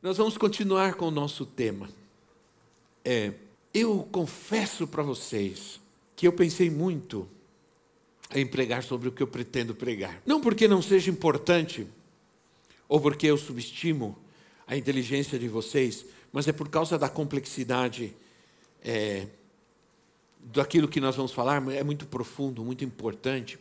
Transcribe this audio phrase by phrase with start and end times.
[0.00, 1.88] Nós vamos continuar com o nosso tema.
[3.04, 3.32] É,
[3.74, 5.80] eu confesso para vocês
[6.14, 7.28] que eu pensei muito
[8.32, 10.22] em pregar sobre o que eu pretendo pregar.
[10.24, 11.84] Não porque não seja importante,
[12.88, 14.16] ou porque eu subestimo
[14.68, 18.14] a inteligência de vocês, mas é por causa da complexidade
[18.84, 19.26] é,
[20.38, 23.58] daquilo que nós vamos falar, é muito profundo, muito importante.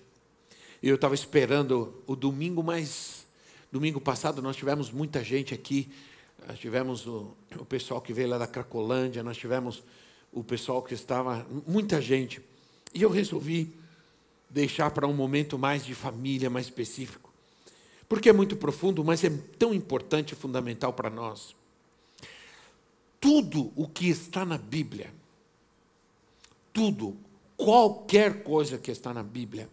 [0.83, 3.25] Eu estava esperando o domingo mais.
[3.71, 5.89] Domingo passado nós tivemos muita gente aqui
[6.47, 9.83] nós tivemos o, o pessoal que veio lá da Cracolândia, nós tivemos
[10.31, 12.41] o pessoal que estava, muita gente.
[12.93, 13.73] E eu resolvi
[14.49, 17.29] deixar para um momento mais de família, mais específico.
[18.07, 21.53] Porque é muito profundo, mas é tão importante e fundamental para nós.
[23.19, 25.13] Tudo o que está na Bíblia,
[26.71, 27.17] tudo,
[27.57, 29.69] qualquer coisa que está na Bíblia,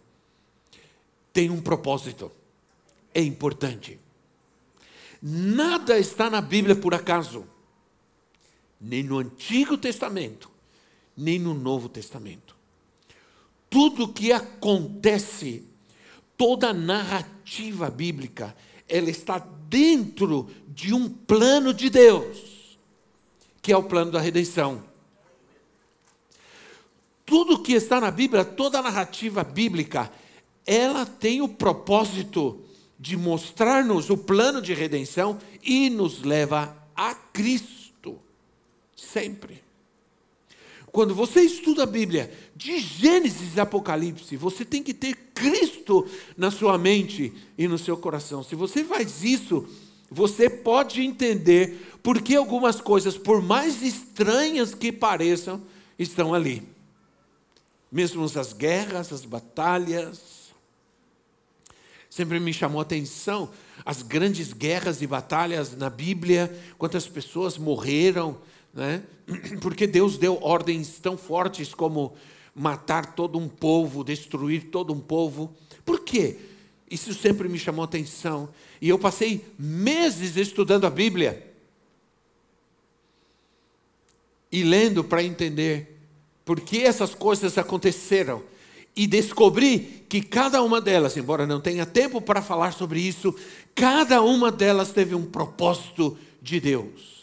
[1.31, 2.29] tem um propósito,
[3.13, 3.97] é importante.
[5.27, 7.47] Nada está na Bíblia por acaso,
[8.79, 10.51] nem no Antigo Testamento,
[11.17, 12.55] nem no Novo Testamento.
[13.67, 15.63] Tudo que acontece,
[16.37, 18.55] toda a narrativa bíblica,
[18.87, 22.77] ela está dentro de um plano de Deus,
[23.63, 24.83] que é o plano da redenção.
[27.25, 30.11] Tudo que está na Bíblia, toda a narrativa bíblica,
[30.67, 32.63] ela tem o propósito
[32.99, 38.19] de mostrar-nos o plano de redenção e nos leva a Cristo.
[38.95, 39.63] Sempre.
[40.91, 46.07] Quando você estuda a Bíblia, de Gênesis e Apocalipse, você tem que ter Cristo
[46.37, 48.41] na sua mente e no seu coração.
[48.41, 49.67] Se você faz isso,
[50.09, 55.61] você pode entender por que algumas coisas, por mais estranhas que pareçam,
[55.99, 56.63] estão ali.
[57.91, 60.34] Mesmo as guerras, as batalhas,
[62.15, 63.49] Sempre me chamou a atenção
[63.85, 68.37] as grandes guerras e batalhas na Bíblia, quantas pessoas morreram,
[68.73, 69.03] né?
[69.59, 72.13] porque Deus deu ordens tão fortes como
[72.55, 75.53] matar todo um povo, destruir todo um povo.
[75.83, 76.37] Por quê?
[76.89, 78.47] Isso sempre me chamou a atenção.
[78.79, 81.53] E eu passei meses estudando a Bíblia
[84.49, 85.99] e lendo para entender
[86.45, 88.54] por que essas coisas aconteceram
[88.95, 93.35] e descobri que cada uma delas, embora não tenha tempo para falar sobre isso,
[93.73, 97.15] cada uma delas teve um propósito de Deus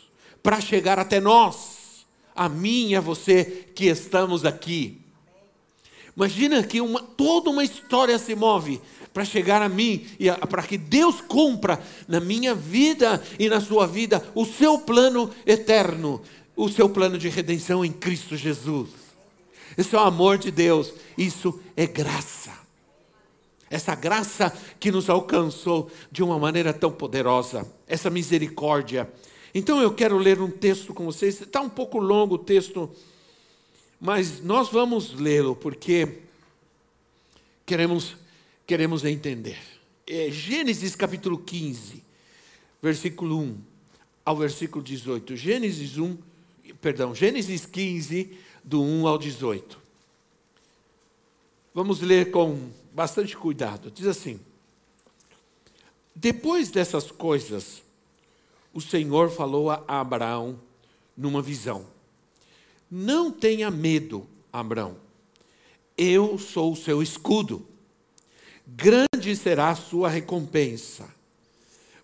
[0.42, 5.00] para chegar até nós, a mim e a você que estamos aqui.
[6.16, 8.80] Imagina que uma, toda uma história se move
[9.14, 13.86] para chegar a mim e para que Deus cumpra na minha vida e na sua
[13.86, 16.20] vida o seu plano eterno,
[16.54, 19.01] o seu plano de redenção em Cristo Jesus.
[19.76, 20.92] Esse é o amor de Deus.
[21.16, 22.52] Isso é graça.
[23.70, 27.66] Essa graça que nos alcançou de uma maneira tão poderosa.
[27.86, 29.10] Essa misericórdia.
[29.54, 31.40] Então eu quero ler um texto com vocês.
[31.40, 32.90] Está um pouco longo o texto,
[34.00, 36.18] mas nós vamos lê-lo porque
[37.64, 38.16] queremos,
[38.66, 39.58] queremos entender.
[40.06, 42.02] É Gênesis capítulo 15,
[42.82, 43.72] versículo 1
[44.24, 45.36] ao versículo 18.
[45.36, 46.16] Gênesis 1,
[46.80, 49.80] perdão, Gênesis 15, do 1 ao 18.
[51.74, 53.90] Vamos ler com bastante cuidado.
[53.90, 54.38] Diz assim:
[56.14, 57.82] Depois dessas coisas,
[58.72, 60.60] o Senhor falou a Abraão
[61.16, 61.86] numa visão:
[62.90, 64.96] Não tenha medo, Abraão.
[65.96, 67.66] Eu sou o seu escudo.
[68.66, 71.08] Grande será a sua recompensa.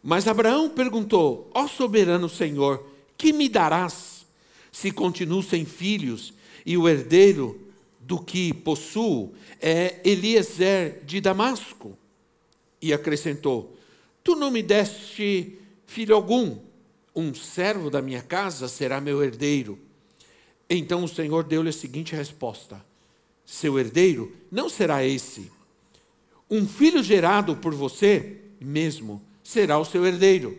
[0.03, 2.87] Mas Abraão perguntou: Ó soberano Senhor,
[3.17, 4.27] que me darás
[4.73, 6.33] se continuo sem filhos
[6.69, 7.59] e o herdeiro
[7.99, 11.97] do que possuo é Eliezer de Damasco.
[12.81, 13.75] E acrescentou:
[14.23, 16.59] Tu não me deste filho algum,
[17.17, 19.79] um servo da minha casa será meu herdeiro.
[20.69, 22.85] Então o Senhor deu-lhe a seguinte resposta:
[23.47, 25.51] Seu herdeiro não será esse.
[26.51, 30.59] Um filho gerado por você mesmo será o seu herdeiro.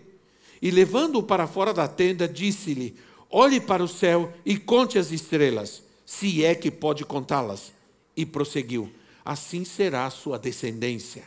[0.59, 2.95] E levando-o para fora da tenda, disse-lhe:
[3.29, 7.71] Olhe para o céu e conte as estrelas se é que pode contá-las.
[8.17, 8.91] E prosseguiu:
[9.23, 11.23] Assim será a sua descendência.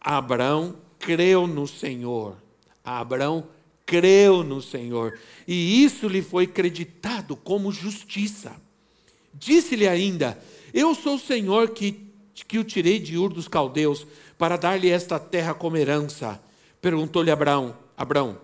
[0.00, 2.36] Abraão creu no Senhor.
[2.84, 3.46] Abraão
[3.86, 8.60] creu no Senhor, e isso lhe foi creditado como justiça.
[9.32, 10.42] Disse-lhe ainda:
[10.74, 12.04] Eu sou o Senhor que,
[12.48, 14.04] que o tirei de Ur dos Caldeus
[14.36, 16.42] para dar-lhe esta terra como herança.
[16.80, 18.38] Perguntou-lhe Abraão: Abraão,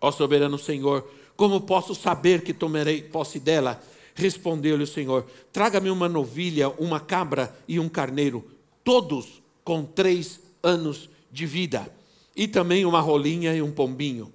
[0.00, 3.82] ó soberano Senhor, como posso saber que tomarei posse dela?
[4.14, 8.44] Respondeu-lhe o Senhor: Traga-me uma novilha, uma cabra e um carneiro,
[8.84, 11.90] todos com três anos de vida,
[12.34, 14.32] e também uma rolinha e um pombinho.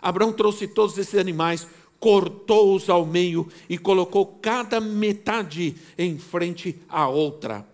[0.00, 1.66] Abraão trouxe todos esses animais,
[2.00, 7.66] cortou-os ao meio e colocou cada metade em frente à outra.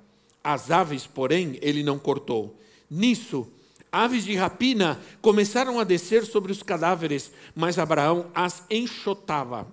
[0.44, 2.54] As aves, porém, ele não cortou.
[2.90, 3.46] Nisso,
[3.90, 9.66] Aves de rapina começaram a descer sobre os cadáveres, mas Abraão as enxotava.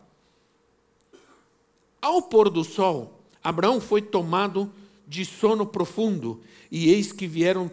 [2.05, 4.71] Ao pôr do sol, Abraão foi tomado
[5.07, 7.71] de sono profundo, e eis que vieram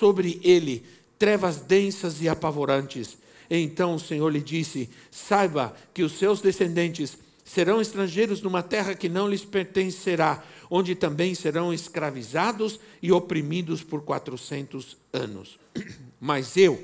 [0.00, 0.84] sobre ele
[1.16, 3.16] trevas densas e apavorantes.
[3.48, 9.08] Então o Senhor lhe disse: Saiba que os seus descendentes serão estrangeiros numa terra que
[9.08, 15.56] não lhes pertencerá, onde também serão escravizados e oprimidos por quatrocentos anos.
[16.20, 16.82] Mas eu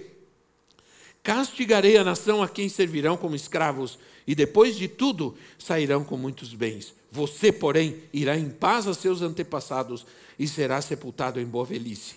[1.25, 6.55] castigarei a nação a quem servirão como escravos, e depois de tudo sairão com muitos
[6.55, 6.95] bens.
[7.11, 10.07] Você, porém, irá em paz a seus antepassados
[10.39, 12.17] e será sepultado em boa velhice.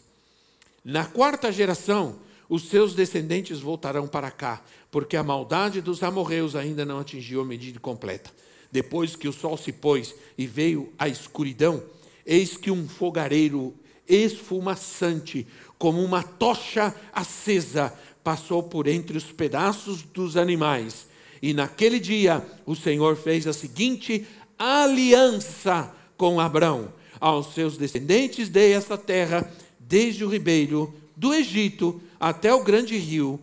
[0.83, 2.19] Na quarta geração,
[2.49, 7.45] os seus descendentes voltarão para cá, porque a maldade dos amorreus ainda não atingiu a
[7.45, 8.31] medida completa.
[8.71, 11.83] Depois que o sol se pôs e veio a escuridão,
[12.25, 13.75] eis que um fogareiro
[14.07, 15.45] esfumaçante,
[15.77, 17.93] como uma tocha acesa,
[18.23, 21.07] passou por entre os pedaços dos animais.
[21.41, 24.25] E naquele dia o Senhor fez a seguinte
[24.57, 26.93] aliança com Abrão.
[27.19, 33.39] Aos seus descendentes dei esta terra, desde o ribeiro do Egito até o grande rio,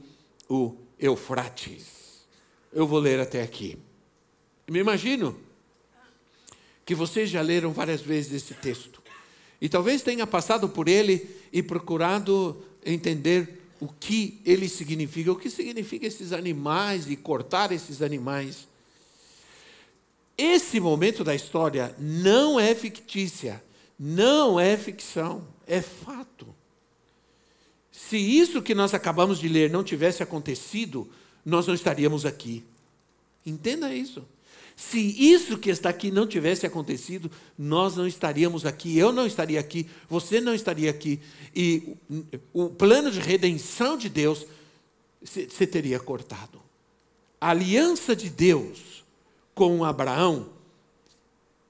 [0.48, 2.24] o Eufrates.
[2.72, 3.78] Eu vou ler até aqui.
[4.68, 5.36] Me imagino
[6.84, 9.02] que vocês já leram várias vezes esse texto.
[9.60, 15.50] E talvez tenha passado por ele e procurado entender o que ele significa, o que
[15.50, 18.68] significa esses animais e cortar esses animais.
[20.36, 23.62] Esse momento da história não é fictícia,
[23.98, 26.54] não é ficção, é fato.
[27.92, 31.08] Se isso que nós acabamos de ler não tivesse acontecido,
[31.44, 32.64] nós não estaríamos aqui.
[33.46, 34.26] Entenda isso.
[34.76, 39.60] Se isso que está aqui não tivesse acontecido, nós não estaríamos aqui, eu não estaria
[39.60, 41.20] aqui, você não estaria aqui.
[41.54, 41.96] E
[42.52, 44.46] o plano de redenção de Deus
[45.22, 46.60] você teria cortado.
[47.40, 49.04] A aliança de Deus
[49.54, 50.50] com Abraão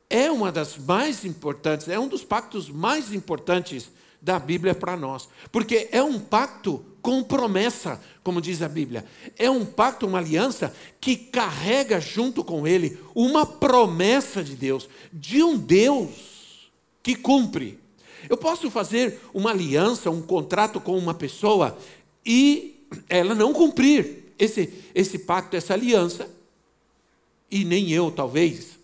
[0.09, 3.91] é uma das mais importantes, é um dos pactos mais importantes
[4.25, 5.29] da Bíblia para nós.
[5.53, 9.05] Porque é um pacto com promessa, como diz a Bíblia.
[9.39, 15.43] É um pacto, uma aliança que carrega junto com ele uma promessa de Deus, de
[15.43, 16.71] um Deus
[17.03, 17.79] que cumpre.
[18.27, 21.77] Eu posso fazer uma aliança, um contrato com uma pessoa
[22.25, 26.31] e ela não cumprir esse, esse pacto, essa aliança,
[27.51, 28.79] e nem eu, talvez.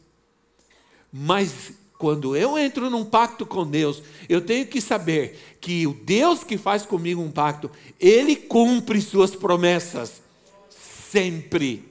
[1.10, 6.42] Mas quando eu entro num pacto com Deus, eu tenho que saber que o Deus
[6.42, 7.70] que faz comigo um pacto,
[8.00, 10.22] ele cumpre suas promessas.
[10.70, 11.84] Sempre.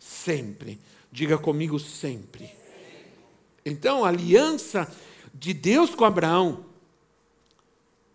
[0.00, 0.80] Sempre.
[1.12, 2.50] Diga comigo sempre.
[3.62, 4.90] Então, a aliança
[5.34, 6.64] de Deus com Abraão,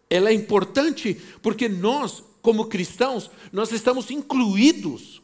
[0.10, 1.14] ela é importante
[1.44, 5.22] porque nós, como cristãos, nós estamos incluídos.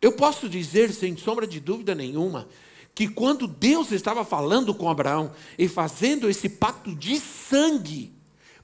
[0.00, 2.48] Eu posso dizer, sem sombra de dúvida nenhuma,
[2.96, 8.10] que quando Deus estava falando com Abraão e fazendo esse pacto de sangue,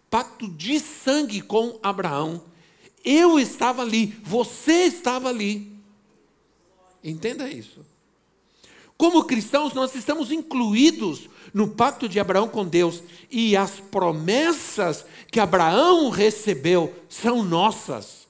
[0.08, 2.42] pacto de sangue com Abraão,
[3.04, 5.70] eu estava ali, você estava ali.
[7.04, 7.84] Entenda isso.
[8.96, 15.40] Como cristãos, nós estamos incluídos no pacto de Abraão com Deus e as promessas que
[15.40, 18.26] Abraão recebeu são nossas.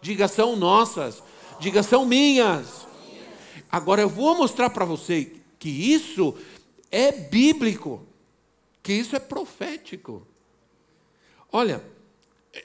[0.00, 1.22] Diga, são nossas.
[1.60, 2.90] Diga, são minhas.
[3.72, 6.36] Agora eu vou mostrar para você que isso
[6.90, 8.06] é bíblico,
[8.82, 10.26] que isso é profético.
[11.50, 11.82] Olha,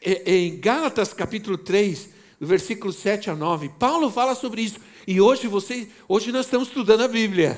[0.03, 2.09] em Gálatas capítulo 3,
[2.41, 4.81] versículo 7 a 9, Paulo fala sobre isso.
[5.07, 7.57] E hoje você, hoje nós estamos estudando a Bíblia.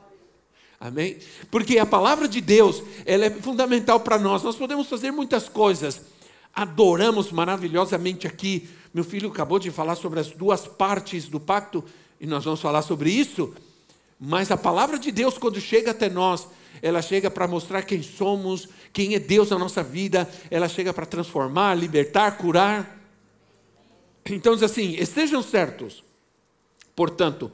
[0.78, 1.16] Amém?
[1.50, 4.42] Porque a palavra de Deus, ela é fundamental para nós.
[4.42, 6.02] Nós podemos fazer muitas coisas.
[6.52, 8.68] Adoramos maravilhosamente aqui.
[8.92, 11.82] Meu filho acabou de falar sobre as duas partes do pacto
[12.20, 13.54] e nós vamos falar sobre isso,
[14.18, 16.48] mas a palavra de Deus, quando chega até nós,
[16.82, 21.06] ela chega para mostrar quem somos, quem é Deus na nossa vida, ela chega para
[21.06, 22.98] transformar, libertar, curar.
[24.24, 26.02] Então diz assim: estejam certos,
[26.94, 27.50] portanto,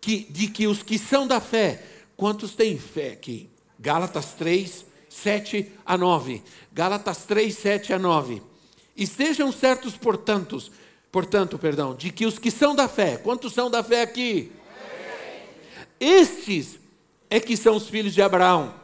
[0.00, 1.82] que, de que os que são da fé,
[2.16, 3.48] quantos têm fé aqui?
[3.78, 6.42] Gálatas 3, 7 a 9.
[6.72, 8.42] Gálatas 3, 7 a 9.
[8.96, 10.62] Estejam certos, portanto,
[11.14, 14.50] portanto, perdão, de que os que são da fé, quantos são da fé aqui?
[16.00, 16.76] Estes
[17.30, 18.74] é que são os filhos de Abraão.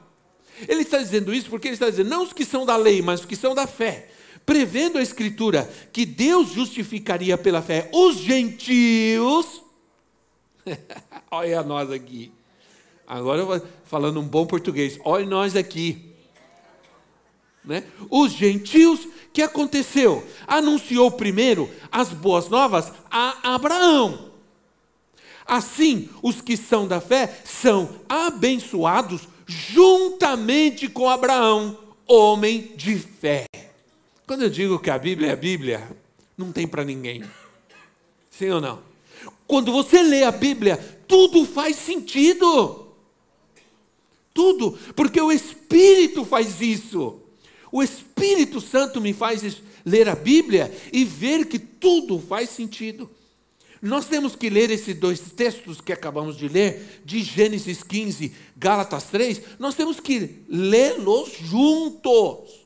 [0.68, 3.18] Ele está dizendo isso porque ele está dizendo, não os que são da lei, mas
[3.18, 4.10] os que são da fé.
[4.46, 9.64] Prevendo a Escritura que Deus justificaria pela fé os gentios.
[11.32, 12.30] Olha nós aqui.
[13.08, 15.00] Agora eu vou falando um bom português.
[15.04, 16.14] Olha nós aqui.
[17.64, 17.82] Né?
[18.08, 20.26] Os gentios, que aconteceu?
[20.46, 24.30] Anunciou primeiro as boas novas a Abraão.
[25.46, 33.46] Assim, os que são da fé são abençoados juntamente com Abraão, homem de fé.
[34.26, 35.96] Quando eu digo que a Bíblia é a Bíblia,
[36.38, 37.24] não tem para ninguém.
[38.30, 38.78] Sim ou não?
[39.46, 40.76] Quando você lê a Bíblia,
[41.08, 42.86] tudo faz sentido.
[44.32, 47.20] Tudo, porque o Espírito faz isso.
[47.72, 53.10] O Espírito Santo me faz ler a Bíblia e ver que tudo faz sentido.
[53.82, 59.04] Nós temos que ler esses dois textos que acabamos de ler, de Gênesis 15, Gálatas
[59.04, 62.60] 3, nós temos que lê-los juntos.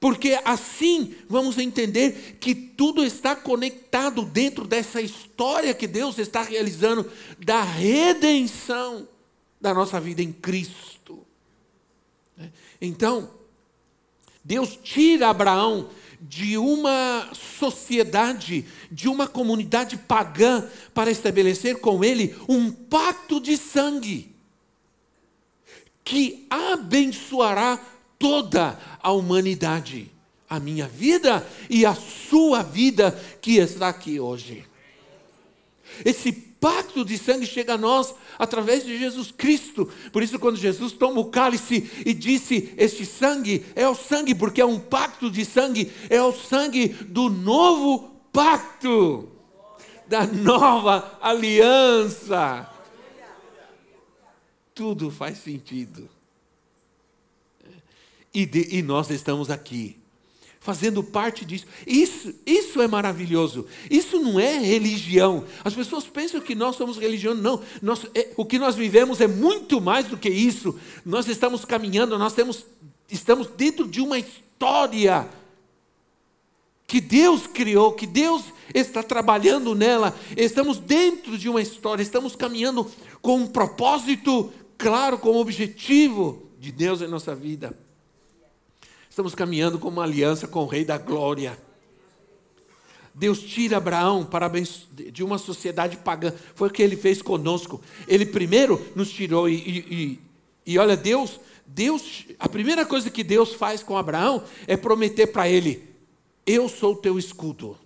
[0.00, 7.10] Porque assim vamos entender que tudo está conectado dentro dessa história que Deus está realizando
[7.38, 9.08] da redenção
[9.60, 11.24] da nossa vida em Cristo.
[12.80, 13.30] Então,
[14.44, 15.88] Deus tira Abraão
[16.20, 24.34] de uma sociedade, de uma comunidade pagã, para estabelecer com ele um pacto de sangue
[26.04, 27.80] que abençoará
[28.18, 30.10] toda a humanidade,
[30.48, 33.10] a minha vida e a sua vida
[33.40, 34.64] que está aqui hoje.
[36.04, 36.32] Esse
[36.64, 39.86] pacto de sangue chega a nós através de Jesus Cristo.
[40.10, 44.62] Por isso, quando Jesus toma o cálice e disse: Este sangue é o sangue, porque
[44.62, 49.28] é um pacto de sangue, é o sangue do novo pacto,
[50.08, 52.66] da nova aliança.
[54.74, 56.08] Tudo faz sentido.
[58.32, 60.02] E, de, e nós estamos aqui
[60.64, 61.66] fazendo parte disso.
[61.86, 63.66] Isso, isso é maravilhoso.
[63.90, 65.44] Isso não é religião.
[65.62, 67.34] As pessoas pensam que nós somos religião.
[67.34, 70.74] Não, nós, é, o que nós vivemos é muito mais do que isso.
[71.04, 72.64] Nós estamos caminhando, nós temos,
[73.10, 75.28] estamos dentro de uma história
[76.86, 80.18] que Deus criou, que Deus está trabalhando nela.
[80.34, 82.90] Estamos dentro de uma história, estamos caminhando
[83.20, 87.83] com um propósito claro, com um objetivo de Deus em nossa vida.
[89.14, 91.56] Estamos caminhando com uma aliança com o Rei da Glória.
[93.14, 94.50] Deus tira Abraão para
[95.12, 96.32] de uma sociedade pagã.
[96.56, 97.80] Foi o que ele fez conosco.
[98.08, 100.20] Ele primeiro nos tirou e, e,
[100.66, 105.48] e olha, Deus, Deus, a primeira coisa que Deus faz com Abraão é prometer para
[105.48, 105.94] ele:
[106.44, 107.78] Eu sou o teu escudo.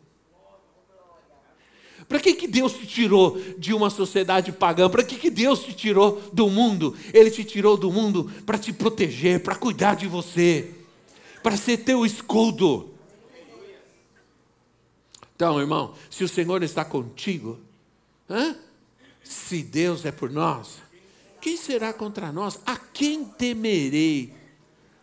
[2.08, 4.88] Para que, que Deus te tirou de uma sociedade pagã?
[4.88, 6.96] Para que, que Deus te tirou do mundo?
[7.12, 10.77] Ele te tirou do mundo para te proteger, para cuidar de você
[11.42, 12.94] para ser teu escudo.
[15.34, 17.60] Então, irmão, se o Senhor está contigo,
[18.28, 18.56] hein?
[19.22, 20.82] se Deus é por nós,
[21.40, 22.58] quem será contra nós?
[22.66, 24.34] A quem temerei?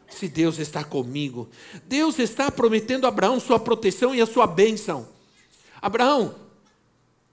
[0.10, 1.50] Se Deus está comigo,
[1.86, 5.08] Deus está prometendo a Abraão sua proteção e a sua bênção.
[5.82, 6.36] Abraão,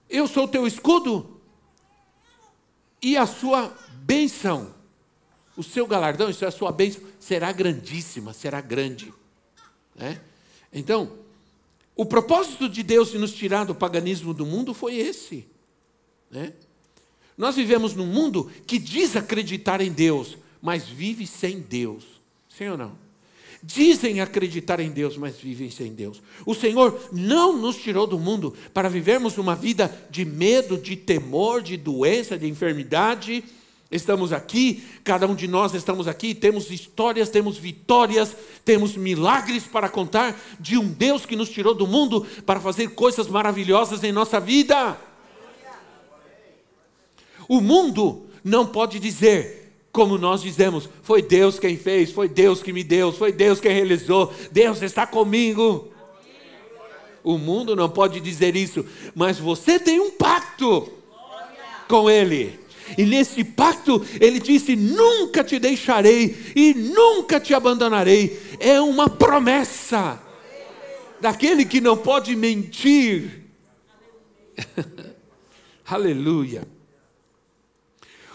[0.09, 1.41] eu sou teu escudo
[3.01, 4.73] e a sua bênção
[5.55, 9.13] o seu galardão, isso é a sua bênção, será grandíssima, será grande.
[9.95, 10.19] Né?
[10.71, 11.11] Então,
[11.95, 15.45] o propósito de Deus de nos tirar do paganismo do mundo foi esse.
[16.31, 16.53] Né?
[17.37, 22.03] Nós vivemos num mundo que diz acreditar em Deus, mas vive sem Deus.
[22.49, 23.03] Sim ou não?
[23.61, 26.21] Dizem acreditar em Deus, mas vivem sem Deus.
[26.45, 31.61] O Senhor não nos tirou do mundo para vivermos uma vida de medo, de temor,
[31.61, 33.43] de doença, de enfermidade
[33.93, 38.35] Estamos aqui, cada um de nós estamos aqui, temos histórias, temos vitórias,
[38.65, 43.27] temos milagres para contar de um Deus que nos tirou do mundo para fazer coisas
[43.27, 44.97] maravilhosas em nossa vida.
[47.47, 52.73] O mundo não pode dizer, como nós dizemos, foi Deus quem fez, foi Deus que
[52.73, 55.93] me deu, foi Deus quem realizou, Deus está comigo.
[57.23, 58.83] O mundo não pode dizer isso,
[59.13, 60.91] mas você tem um pacto
[61.87, 62.62] com Ele.
[62.97, 68.39] E nesse pacto ele disse: Nunca te deixarei e nunca te abandonarei.
[68.59, 70.21] É uma promessa
[71.19, 73.43] daquele que não pode mentir.
[75.85, 76.67] Aleluia.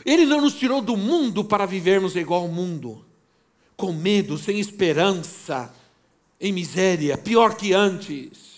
[0.05, 3.05] Ele não nos tirou do mundo para vivermos igual ao mundo,
[3.77, 5.75] com medo, sem esperança,
[6.41, 8.49] em miséria, pior que antes.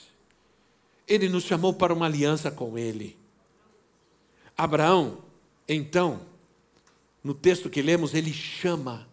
[1.09, 3.17] Ele nos chamou para uma aliança com Ele.
[4.57, 5.19] Abraão,
[5.75, 6.21] então,
[7.23, 9.07] no texto que lemos, ele chama,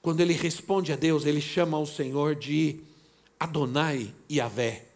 [0.00, 2.80] quando ele responde a Deus, ele chama o Senhor de
[3.38, 4.86] Adonai Yahvé,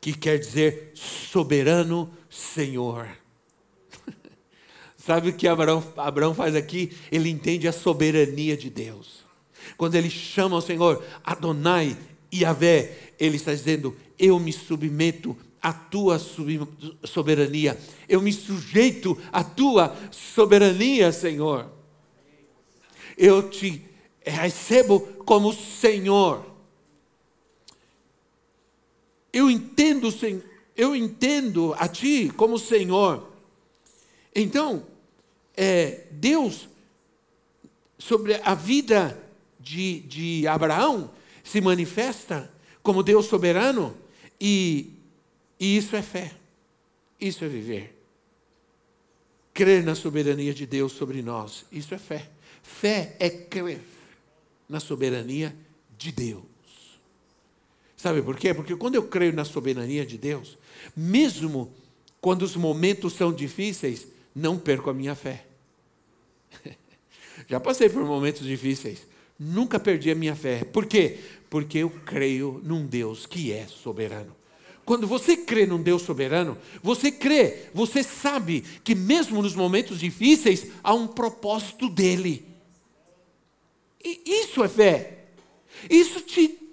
[0.00, 3.08] que quer dizer soberano Senhor.
[4.96, 6.96] Sabe o que Abraão, Abraão faz aqui?
[7.10, 9.24] Ele entende a soberania de Deus.
[9.76, 11.96] Quando ele chama o Senhor Adonai
[12.32, 16.16] Yahvé, ele está dizendo: Eu me submeto à tua
[17.02, 17.76] soberania,
[18.08, 21.68] eu me sujeito à tua soberania, Senhor.
[23.18, 23.82] Eu te
[24.20, 26.46] recebo como Senhor.
[29.32, 30.08] Eu entendo,
[30.76, 33.28] eu entendo a ti como Senhor.
[34.32, 34.86] Então,
[35.56, 36.68] é, Deus,
[37.98, 39.20] sobre a vida
[39.58, 41.10] de, de Abraão,
[41.42, 42.48] se manifesta
[42.84, 43.96] como Deus soberano,
[44.40, 44.95] e,
[45.58, 46.32] e isso é fé,
[47.20, 47.94] isso é viver.
[49.54, 52.28] Crer na soberania de Deus sobre nós, isso é fé.
[52.62, 53.80] Fé é crer
[54.68, 55.56] na soberania
[55.96, 56.44] de Deus.
[57.96, 58.52] Sabe por quê?
[58.52, 60.58] Porque quando eu creio na soberania de Deus,
[60.94, 61.72] mesmo
[62.20, 65.46] quando os momentos são difíceis, não perco a minha fé.
[67.48, 69.06] Já passei por momentos difíceis,
[69.38, 70.64] nunca perdi a minha fé.
[70.64, 71.18] Por quê?
[71.48, 74.36] Porque eu creio num Deus que é soberano.
[74.86, 80.68] Quando você crê num Deus soberano, você crê, você sabe que mesmo nos momentos difíceis
[80.82, 82.46] há um propósito dele.
[84.02, 85.24] E isso é fé.
[85.90, 86.66] Isso te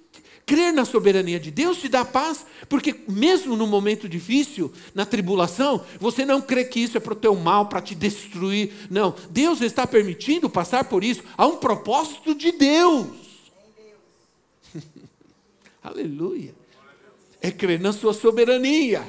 [0.45, 5.85] Crer na soberania de Deus te dá paz, porque mesmo no momento difícil, na tribulação,
[5.97, 8.73] você não crê que isso é para o teu mal, para te destruir.
[8.89, 11.23] Não, Deus está permitindo passar por isso.
[11.37, 13.07] Há um propósito de Deus.
[15.81, 16.62] Aleluia.
[17.43, 19.05] É crer na sua soberania.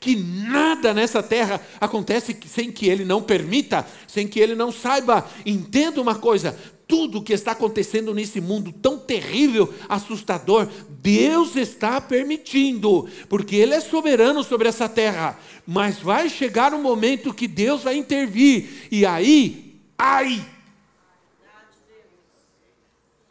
[0.00, 5.28] Que nada nessa terra acontece sem que Ele não permita, sem que Ele não saiba.
[5.44, 12.00] Entenda uma coisa: tudo o que está acontecendo nesse mundo tão terrível, assustador, Deus está
[12.00, 15.38] permitindo, porque Ele é soberano sobre essa terra.
[15.66, 20.44] Mas vai chegar um momento que Deus vai intervir, e aí, ai,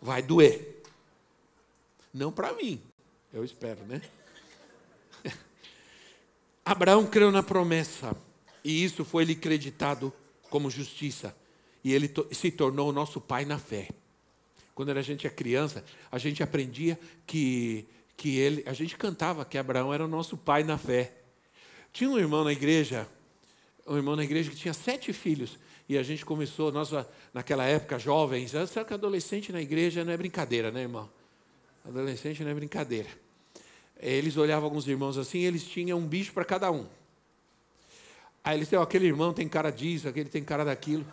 [0.01, 0.83] vai doer.
[2.13, 2.81] Não para mim,
[3.33, 4.01] eu espero, né?
[6.65, 8.15] Abraão creu na promessa,
[8.63, 10.13] e isso foi lhe creditado
[10.49, 11.35] como justiça
[11.83, 13.89] e ele se tornou o nosso pai na fé.
[14.73, 19.57] Quando a gente é criança, a gente aprendia que, que ele, a gente cantava que
[19.57, 21.13] Abraão era o nosso pai na fé.
[21.91, 23.07] Tinha um irmão na igreja,
[23.85, 26.89] um irmão na igreja que tinha sete filhos, e a gente começou, nós
[27.33, 31.09] naquela época, jovens, sabe que adolescente na igreja não é brincadeira, né, irmão?
[31.83, 33.09] Adolescente não é brincadeira.
[34.01, 36.87] Eles olhavam alguns irmãos assim, eles tinham um bicho para cada um.
[38.43, 41.05] Aí eles disseram, aquele irmão tem cara disso, aquele tem cara daquilo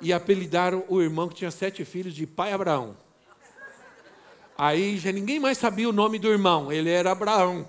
[0.00, 2.96] e apelidaram o irmão que tinha sete filhos de pai Abraão.
[4.56, 7.66] Aí já ninguém mais sabia o nome do irmão, ele era Abraão.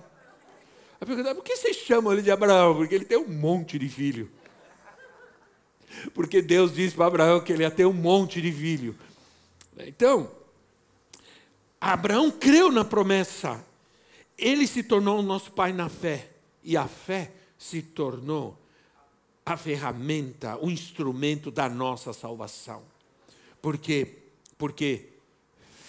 [1.00, 2.76] Aí perguntaram, por que vocês chamam ele de Abraão?
[2.76, 4.32] Porque ele tem um monte de filho.
[6.14, 8.96] Porque Deus disse para Abraão que ele ia ter um monte de filho.
[9.80, 10.32] Então,
[11.80, 13.64] Abraão creu na promessa.
[14.42, 16.30] Ele se tornou o nosso pai na fé.
[16.64, 18.58] E a fé se tornou
[19.46, 22.84] a ferramenta, o instrumento da nossa salvação.
[23.62, 24.18] Porque
[24.58, 25.10] porque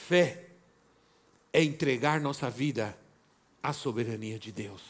[0.08, 0.46] fé
[1.52, 2.96] é entregar nossa vida
[3.62, 4.82] à soberania de Deus.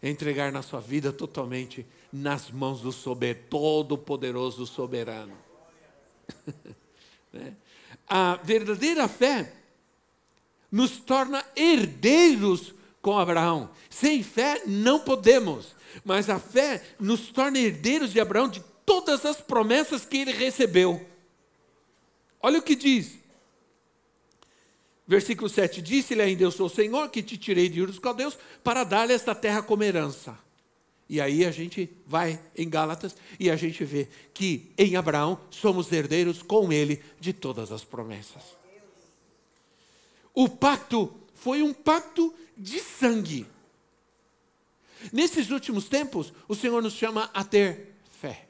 [0.00, 5.36] É entregar nossa vida totalmente nas mãos do sober, todo-poderoso soberano.
[7.32, 7.54] Né?
[8.08, 9.52] a verdadeira fé
[10.76, 13.70] nos torna herdeiros com Abraão.
[13.88, 19.40] Sem fé não podemos mas a fé nos torna herdeiros de Abraão de todas as
[19.40, 21.04] promessas que ele recebeu.
[22.40, 23.18] Olha o que diz.
[25.06, 28.36] Versículo 7: Disse-lhe ainda: Eu sou o Senhor que te tirei de Ur dos Caldeus
[28.62, 30.38] para dar-lhe esta terra como herança.
[31.08, 35.92] E aí a gente vai em Gálatas e a gente vê que em Abraão somos
[35.92, 38.42] herdeiros com ele de todas as promessas.
[40.36, 43.46] O pacto foi um pacto de sangue.
[45.10, 48.46] Nesses últimos tempos, o Senhor nos chama a ter fé.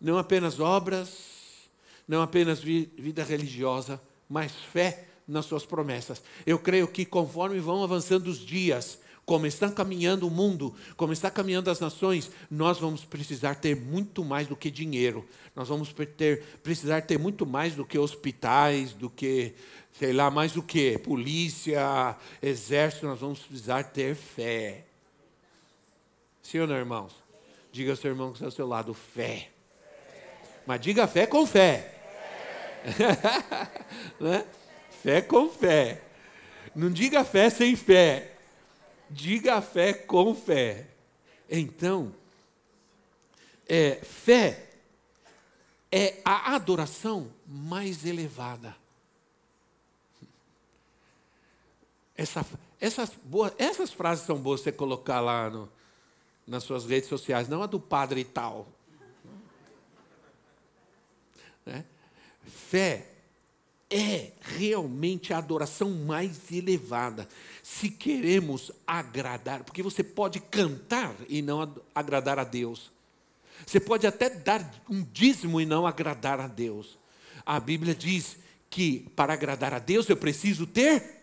[0.00, 1.68] Não apenas obras,
[2.08, 6.22] não apenas vida religiosa, mas fé nas suas promessas.
[6.46, 11.28] Eu creio que conforme vão avançando os dias, como está caminhando o mundo, como está
[11.28, 15.26] caminhando as nações, nós vamos precisar ter muito mais do que dinheiro.
[15.54, 19.52] Nós vamos ter, precisar ter muito mais do que hospitais, do que,
[19.98, 23.06] sei lá, mais do que polícia, exército.
[23.06, 24.84] Nós vamos precisar ter fé.
[26.42, 27.12] Sim ou não, irmãos?
[27.72, 29.50] Diga ao seu irmão que está ao seu lado, fé.
[30.66, 31.94] Mas diga fé com fé.
[34.20, 34.46] né?
[35.02, 36.02] Fé com fé.
[36.74, 38.32] Não diga fé sem fé.
[39.08, 40.86] Diga fé com fé.
[41.48, 42.12] Então,
[43.68, 44.64] é, fé
[45.90, 48.76] é a adoração mais elevada.
[52.16, 52.46] Essa,
[52.80, 55.68] essas, boas, essas frases são boas você colocar lá no,
[56.46, 58.68] nas suas redes sociais, não a do padre tal.
[61.64, 61.84] Né?
[62.44, 63.08] Fé
[63.90, 67.28] é realmente a adoração mais elevada.
[67.62, 72.90] Se queremos agradar, porque você pode cantar e não agradar a Deus.
[73.64, 76.98] Você pode até dar um dízimo e não agradar a Deus.
[77.44, 81.15] A Bíblia diz que para agradar a Deus eu preciso ter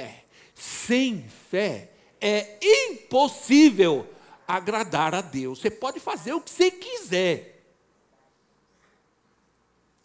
[0.00, 0.24] fé.
[0.54, 4.06] Sem fé é impossível
[4.46, 5.60] agradar a Deus.
[5.60, 7.56] Você pode fazer o que você quiser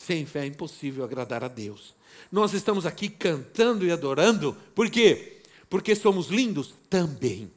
[0.02, 1.94] sem fé é impossível agradar a Deus.
[2.32, 5.42] Nós estamos aqui cantando e adorando, por quê?
[5.70, 6.74] Porque somos lindos?
[6.90, 7.52] Também.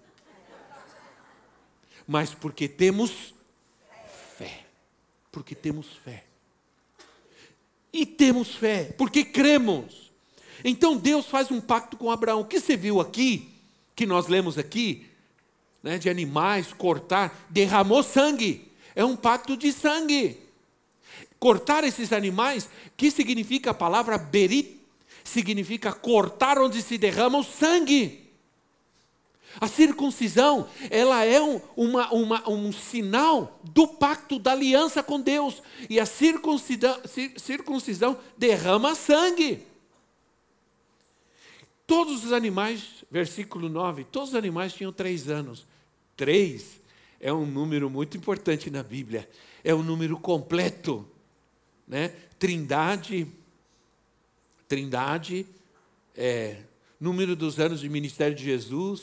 [2.06, 3.34] Mas porque temos
[4.36, 4.66] fé.
[5.32, 6.24] Porque temos fé.
[7.90, 10.03] E temos fé, porque cremos.
[10.62, 12.40] Então Deus faz um pacto com Abraão.
[12.40, 13.50] O que você viu aqui,
[13.96, 15.06] que nós lemos aqui,
[15.82, 18.70] né, de animais, cortar, derramou sangue.
[18.94, 20.44] É um pacto de sangue
[21.44, 24.80] cortar esses animais, que significa a palavra berit,
[25.22, 28.30] significa cortar onde se derrama o sangue.
[29.60, 35.62] A circuncisão, ela é um, uma, uma, um sinal do pacto da aliança com Deus.
[35.90, 36.98] E a circuncisão,
[37.36, 39.66] circuncisão derrama sangue.
[41.86, 45.66] Todos os animais, versículo 9, todos os animais tinham três anos.
[46.16, 46.80] Três
[47.20, 49.28] é um número muito importante na Bíblia.
[49.62, 51.06] É um número completo
[51.86, 52.08] né?
[52.38, 53.26] Trindade,
[54.66, 55.46] Trindade,
[56.16, 56.62] é,
[56.98, 59.02] número dos anos de ministério de Jesus,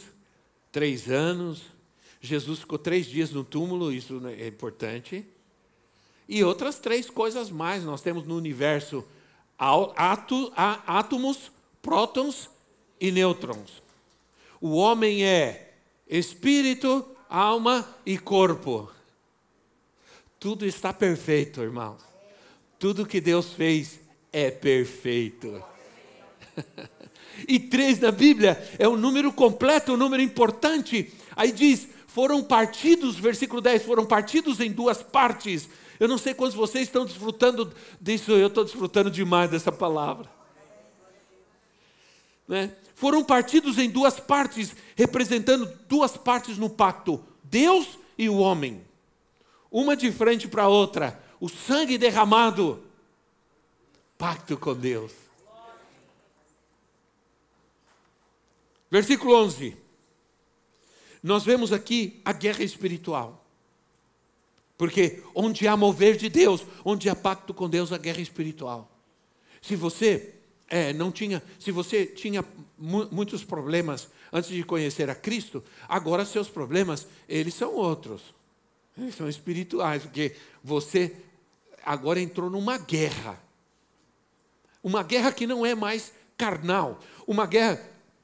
[0.72, 1.64] três anos.
[2.20, 5.26] Jesus ficou três dias no túmulo, isso né, é importante.
[6.28, 9.06] E outras três coisas mais nós temos no universo:
[10.88, 12.50] átomos, prótons
[13.02, 13.82] e nêutrons.
[14.62, 15.74] O homem é
[16.08, 18.92] espírito, alma e corpo.
[20.40, 22.02] Tudo está perfeito, irmãos.
[22.78, 24.00] Tudo que Deus fez
[24.32, 25.64] é perfeito.
[27.48, 31.12] e três na Bíblia é um número completo, um número importante.
[31.36, 35.68] Aí diz: foram partidos, versículo 10, foram partidos em duas partes.
[36.00, 40.30] Eu não sei quantos vocês estão desfrutando disso, eu estou desfrutando demais dessa palavra.
[42.48, 42.76] Né?
[43.02, 48.86] Foram partidos em duas partes, representando duas partes no pacto: Deus e o homem.
[49.72, 52.84] Uma de frente para a outra o sangue derramado.
[54.20, 55.12] Pacto com Deus.
[58.92, 59.76] Versículo 11.
[61.24, 63.44] Nós vemos aqui a guerra espiritual.
[64.78, 68.92] Porque onde há mover de Deus, onde há pacto com Deus, há guerra espiritual.
[69.60, 70.36] Se você
[70.72, 72.46] é, não tinha, se você tinha
[72.78, 78.34] mu muitos problemas antes de conhecer a Cristo, agora seus problemas, eles são outros.
[78.98, 81.14] Eles são espirituais, porque você
[81.84, 83.38] agora entrou numa guerra.
[84.82, 87.80] Uma guerra que não é mais carnal, uma guerra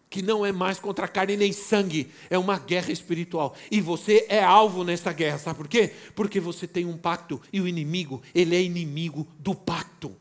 [0.10, 3.58] que não é mais contra carne nem sangue, é uma guerra espiritual.
[3.70, 5.94] E você é alvo nessa guerra, sabe por quê?
[6.16, 10.16] Porque você tem um pacto e o inimigo, ele é inimigo do pacto.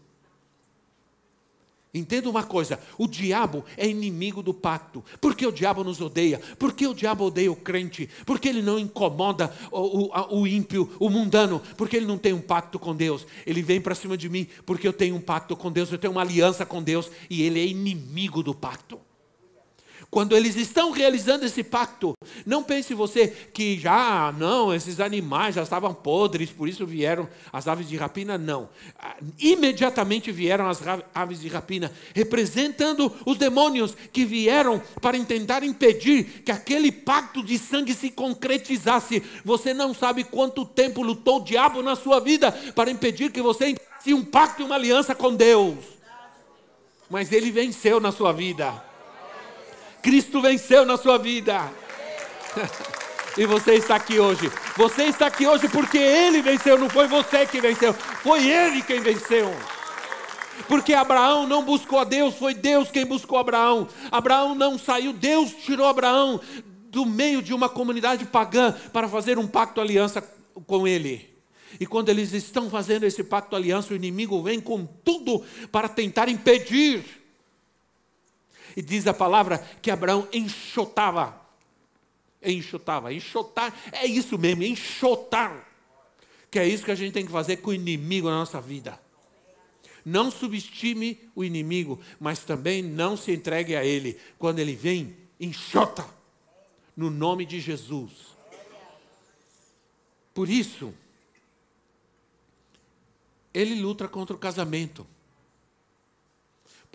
[1.96, 5.04] Entenda uma coisa: o diabo é inimigo do pacto.
[5.20, 6.40] Por que o diabo nos odeia?
[6.58, 8.08] Por que o diabo odeia o crente?
[8.24, 11.60] Porque ele não incomoda o, o, o ímpio, o mundano?
[11.76, 13.26] Porque ele não tem um pacto com Deus.
[13.46, 16.12] Ele vem para cima de mim porque eu tenho um pacto com Deus, eu tenho
[16.12, 19.05] uma aliança com Deus e ele é inimigo do pacto.
[20.16, 22.14] Quando eles estão realizando esse pacto,
[22.46, 27.68] não pense você que já, não, esses animais já estavam podres, por isso vieram as
[27.68, 28.70] aves de rapina, não.
[28.98, 30.80] Ah, imediatamente vieram as
[31.14, 37.58] aves de rapina, representando os demônios que vieram para tentar impedir que aquele pacto de
[37.58, 39.22] sangue se concretizasse.
[39.44, 43.68] Você não sabe quanto tempo lutou o diabo na sua vida para impedir que você
[43.68, 45.76] entrasse um pacto e uma aliança com Deus.
[47.10, 48.85] Mas ele venceu na sua vida.
[50.06, 51.68] Cristo venceu na sua vida.
[53.38, 54.50] E você está aqui hoje.
[54.78, 58.98] Você está aqui hoje porque Ele venceu, não foi você que venceu, foi Ele quem
[58.98, 59.54] venceu.
[60.66, 63.86] Porque Abraão não buscou a Deus, foi Deus quem buscou Abraão.
[64.10, 66.40] Abraão não saiu, Deus tirou Abraão
[66.88, 70.22] do meio de uma comunidade pagã para fazer um pacto aliança
[70.66, 71.28] com ele.
[71.78, 76.30] E quando eles estão fazendo esse pacto aliança, o inimigo vem com tudo para tentar
[76.30, 77.25] impedir.
[78.76, 81.40] E diz a palavra que Abraão enxotava.
[82.42, 85.66] Enxotava, enxotar, é isso mesmo, enxotar.
[86.50, 89.00] Que é isso que a gente tem que fazer com o inimigo na nossa vida.
[90.04, 94.16] Não subestime o inimigo, mas também não se entregue a ele.
[94.38, 96.06] Quando ele vem, enxota.
[96.96, 98.12] No nome de Jesus.
[100.32, 100.94] Por isso,
[103.52, 105.06] ele luta contra o casamento.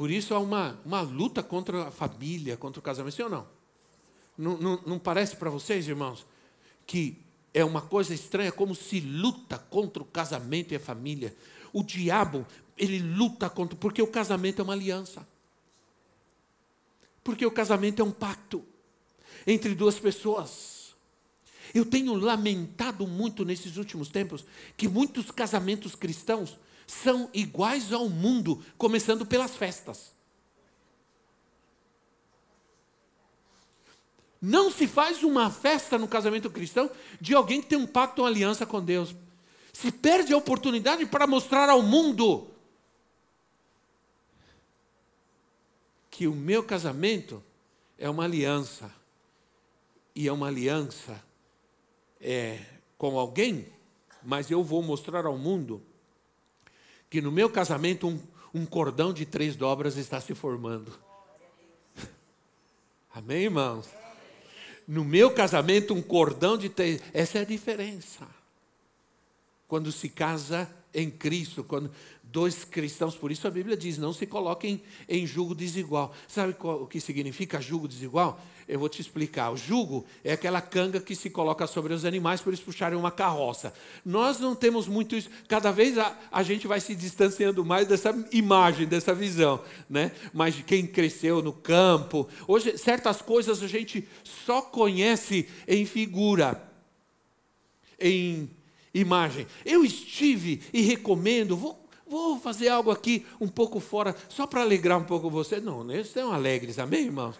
[0.01, 3.47] Por isso há uma, uma luta contra a família, contra o casamento, sim ou não?
[4.35, 6.25] Não, não, não parece para vocês, irmãos,
[6.87, 7.19] que
[7.53, 11.35] é uma coisa estranha como se luta contra o casamento e a família?
[11.71, 15.27] O diabo ele luta contra, porque o casamento é uma aliança.
[17.23, 18.65] Porque o casamento é um pacto
[19.45, 20.95] entre duas pessoas.
[21.75, 26.57] Eu tenho lamentado muito nesses últimos tempos que muitos casamentos cristãos
[26.91, 30.11] são iguais ao mundo, começando pelas festas.
[34.41, 38.27] Não se faz uma festa no casamento cristão de alguém que tem um pacto, uma
[38.27, 39.15] aliança com Deus.
[39.71, 42.49] Se perde a oportunidade para mostrar ao mundo
[46.09, 47.41] que o meu casamento
[47.97, 48.93] é uma aliança.
[50.13, 51.23] E é uma aliança
[52.19, 52.65] é,
[52.97, 53.71] com alguém,
[54.21, 55.81] mas eu vou mostrar ao mundo
[57.11, 58.17] que no meu casamento um,
[58.53, 60.97] um cordão de três dobras está se formando.
[63.13, 63.89] Amém, irmãos?
[64.87, 67.01] No meu casamento, um cordão de três.
[67.13, 68.25] Essa é a diferença.
[69.67, 71.91] Quando se casa em Cristo, quando
[72.23, 76.13] dois cristãos, por isso a Bíblia diz: não se coloquem em jugo desigual.
[76.29, 78.41] Sabe o que significa jugo desigual?
[78.71, 79.51] Eu vou te explicar.
[79.51, 83.11] O jugo é aquela canga que se coloca sobre os animais para eles puxarem uma
[83.11, 83.73] carroça.
[84.05, 85.29] Nós não temos muito isso.
[85.45, 89.61] Cada vez a, a gente vai se distanciando mais dessa imagem, dessa visão.
[89.89, 90.13] Né?
[90.33, 92.29] Mas quem cresceu no campo.
[92.47, 96.63] Hoje, certas coisas a gente só conhece em figura,
[97.99, 98.49] em
[98.93, 99.47] imagem.
[99.65, 104.97] Eu estive e recomendo, vou vou fazer algo aqui um pouco fora, só para alegrar
[104.97, 105.61] um pouco você.
[105.61, 107.37] Não, eles estão alegres, amém, irmãos?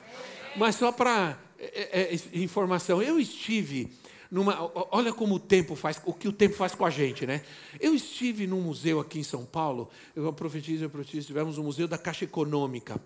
[0.55, 3.91] Mas só para é, é, informação, eu estive
[4.29, 4.71] numa.
[4.91, 7.43] Olha como o tempo faz, o que o tempo faz com a gente, né?
[7.79, 11.87] Eu estive num museu aqui em São Paulo, eu profetizo, eu profetizo, tivemos um museu
[11.87, 12.99] da Caixa Econômica.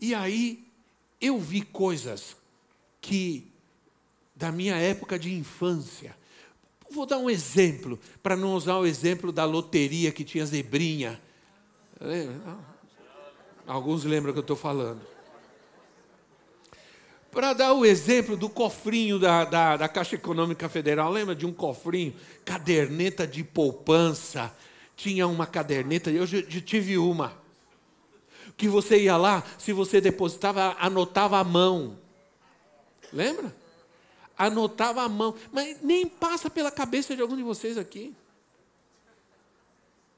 [0.00, 0.64] E aí
[1.20, 2.36] eu vi coisas
[3.00, 3.50] que
[4.34, 6.14] da minha época de infância
[6.90, 11.20] Vou dar um exemplo, para não usar o exemplo da loteria que tinha zebrinha.
[13.66, 15.00] Alguns lembram que eu estou falando.
[17.30, 21.52] Para dar o exemplo do cofrinho da, da, da, Caixa Econômica Federal, lembra de um
[21.52, 22.14] cofrinho?
[22.44, 24.54] Caderneta de poupança.
[24.96, 27.36] Tinha uma caderneta, eu já, já tive uma.
[28.56, 31.98] Que você ia lá, se você depositava, anotava a mão.
[33.12, 33.54] Lembra?
[34.38, 38.14] anotava a mão, mas nem passa pela cabeça de algum de vocês aqui.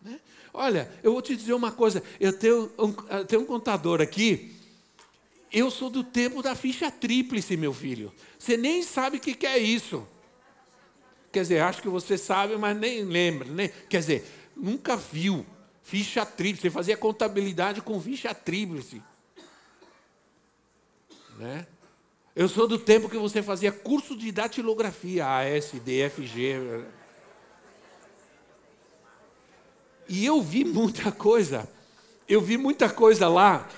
[0.03, 0.20] Né?
[0.53, 4.55] Olha, eu vou te dizer uma coisa: eu tenho um, eu tenho um contador aqui.
[5.53, 8.13] Eu sou do tempo da ficha tríplice, meu filho.
[8.39, 10.07] Você nem sabe o que, é isso.
[11.33, 13.49] Quer dizer, acho que você sabe, mas nem lembra.
[13.49, 14.25] Nem, quer dizer,
[14.57, 15.45] nunca viu
[15.83, 16.63] ficha tríplice.
[16.63, 19.03] Você fazia contabilidade com ficha tríplice.
[21.37, 21.67] Né?
[22.35, 26.85] Eu sou do tempo que você fazia curso de datilografia, A, S, D, F, G.
[30.09, 31.69] E eu vi muita coisa.
[32.29, 33.69] Eu vi muita coisa lá.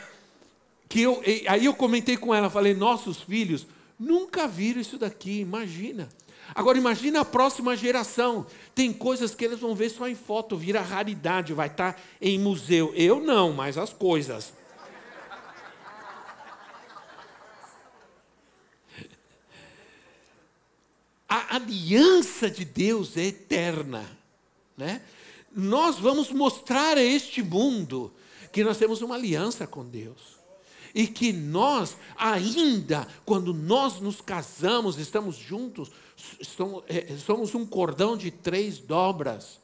[0.93, 3.67] Que eu, aí eu comentei com ela, falei, nossos filhos
[3.99, 6.07] nunca viram isso daqui, imagina.
[6.55, 8.47] Agora imagina a próxima geração.
[8.75, 12.93] Tem coisas que eles vão ver só em foto, vira raridade, vai estar em museu.
[12.95, 14.53] Eu não, mas as coisas.
[21.27, 24.05] a aliança de Deus é eterna.
[24.77, 25.01] Né?
[25.51, 28.13] Nós vamos mostrar a este mundo
[28.53, 30.42] que nós temos uma aliança com Deus.
[30.95, 35.91] E que nós, ainda, quando nós nos casamos, estamos juntos,
[36.89, 39.61] é, somos um cordão de três dobras.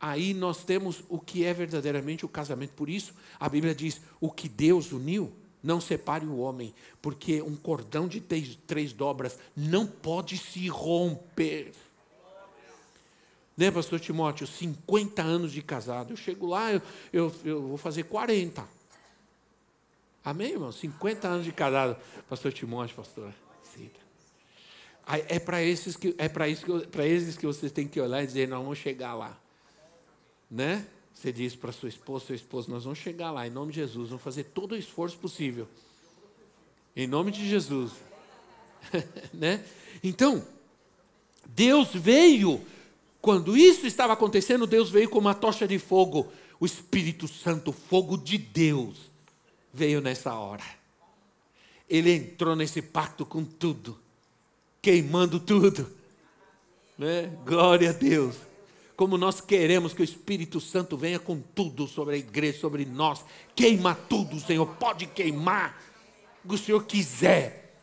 [0.00, 2.72] Aí nós temos o que é verdadeiramente o casamento.
[2.74, 7.56] Por isso, a Bíblia diz: o que Deus uniu, Não separe o homem, porque um
[7.56, 11.72] cordão de três, dobras não pode se romper.
[13.56, 14.46] Né, pastor Timóteo?
[14.46, 16.12] 50 anos de casado.
[16.12, 16.80] Eu chego lá, eu,
[17.12, 18.77] eu, eu vou fazer 40.
[20.24, 20.72] Amém, irmão?
[20.72, 21.96] 50 anos de casado.
[22.28, 23.32] Pastor Timóteo, pastor.
[25.28, 28.22] É para esses que é para isso que para esses que vocês têm que olhar
[28.22, 29.38] e dizer, nós vamos chegar lá.
[30.50, 30.86] Né?
[31.14, 34.10] Você diz para sua esposa, seu esposo, nós vamos chegar lá, em nome de Jesus,
[34.10, 35.66] vamos fazer todo o esforço possível.
[36.94, 37.92] Em nome de Jesus.
[39.32, 39.64] né?
[40.04, 40.46] Então,
[41.46, 42.60] Deus veio,
[43.20, 46.30] quando isso estava acontecendo, Deus veio com uma tocha de fogo.
[46.60, 49.07] O Espírito Santo, fogo de Deus,
[49.72, 50.64] veio nessa hora.
[51.88, 53.98] Ele entrou nesse pacto com tudo,
[54.82, 55.90] queimando tudo.
[56.98, 57.30] Né?
[57.44, 58.48] Glória a Deus
[58.98, 63.24] como nós queremos que o Espírito Santo venha com tudo sobre a igreja, sobre nós.
[63.54, 65.80] Queima tudo, Senhor, pode queimar
[66.44, 67.78] o que o Senhor quiser.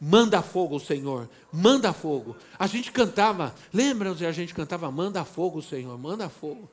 [0.00, 2.36] Manda fogo, Senhor, manda fogo.
[2.58, 6.68] A gente cantava, lembram se a gente cantava, manda fogo, Senhor, manda fogo.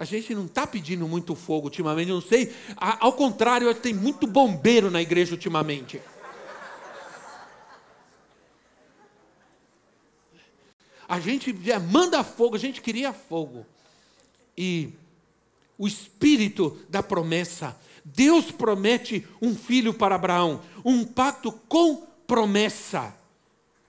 [0.00, 2.56] A gente não está pedindo muito fogo ultimamente, não sei.
[2.74, 6.00] Ao contrário, tem muito bombeiro na igreja ultimamente.
[11.06, 11.54] A gente
[11.90, 13.66] manda fogo, a gente queria fogo.
[14.56, 14.94] E
[15.76, 17.78] o espírito da promessa.
[18.02, 23.14] Deus promete um filho para Abraão, um pacto com promessa.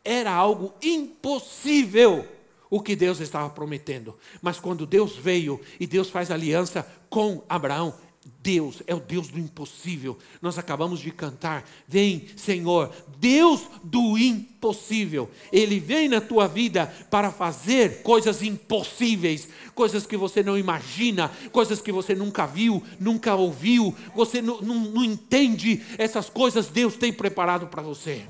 [0.03, 2.27] Era algo impossível
[2.71, 4.17] o que Deus estava prometendo.
[4.41, 7.93] Mas quando Deus veio e Deus faz aliança com Abraão,
[8.41, 10.17] Deus é o Deus do impossível.
[10.41, 11.67] Nós acabamos de cantar.
[11.87, 15.29] Vem, Senhor, Deus do impossível.
[15.51, 21.81] Ele vem na tua vida para fazer coisas impossíveis, coisas que você não imagina, coisas
[21.81, 25.83] que você nunca viu, nunca ouviu, você não, não, não entende.
[25.97, 28.27] Essas coisas Deus tem preparado para você.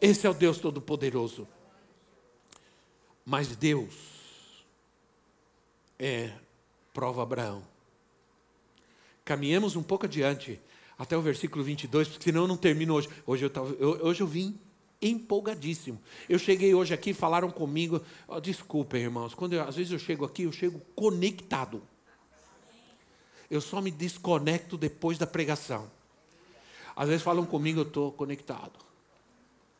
[0.00, 1.46] Esse é o Deus Todo-Poderoso.
[3.28, 3.94] Mas Deus
[5.98, 6.32] é
[6.92, 7.62] prova Abraão
[9.28, 10.58] caminhemos um pouco adiante,
[10.98, 13.10] até o versículo 22, porque senão eu não termino hoje.
[13.26, 14.58] Hoje eu, tava, eu, hoje eu vim
[15.02, 16.00] empolgadíssimo.
[16.26, 20.24] Eu cheguei hoje aqui, falaram comigo, oh, desculpem irmãos, quando eu, às vezes eu chego
[20.24, 21.82] aqui, eu chego conectado.
[23.50, 25.90] Eu só me desconecto depois da pregação.
[26.96, 28.78] Às vezes falam comigo, eu estou conectado.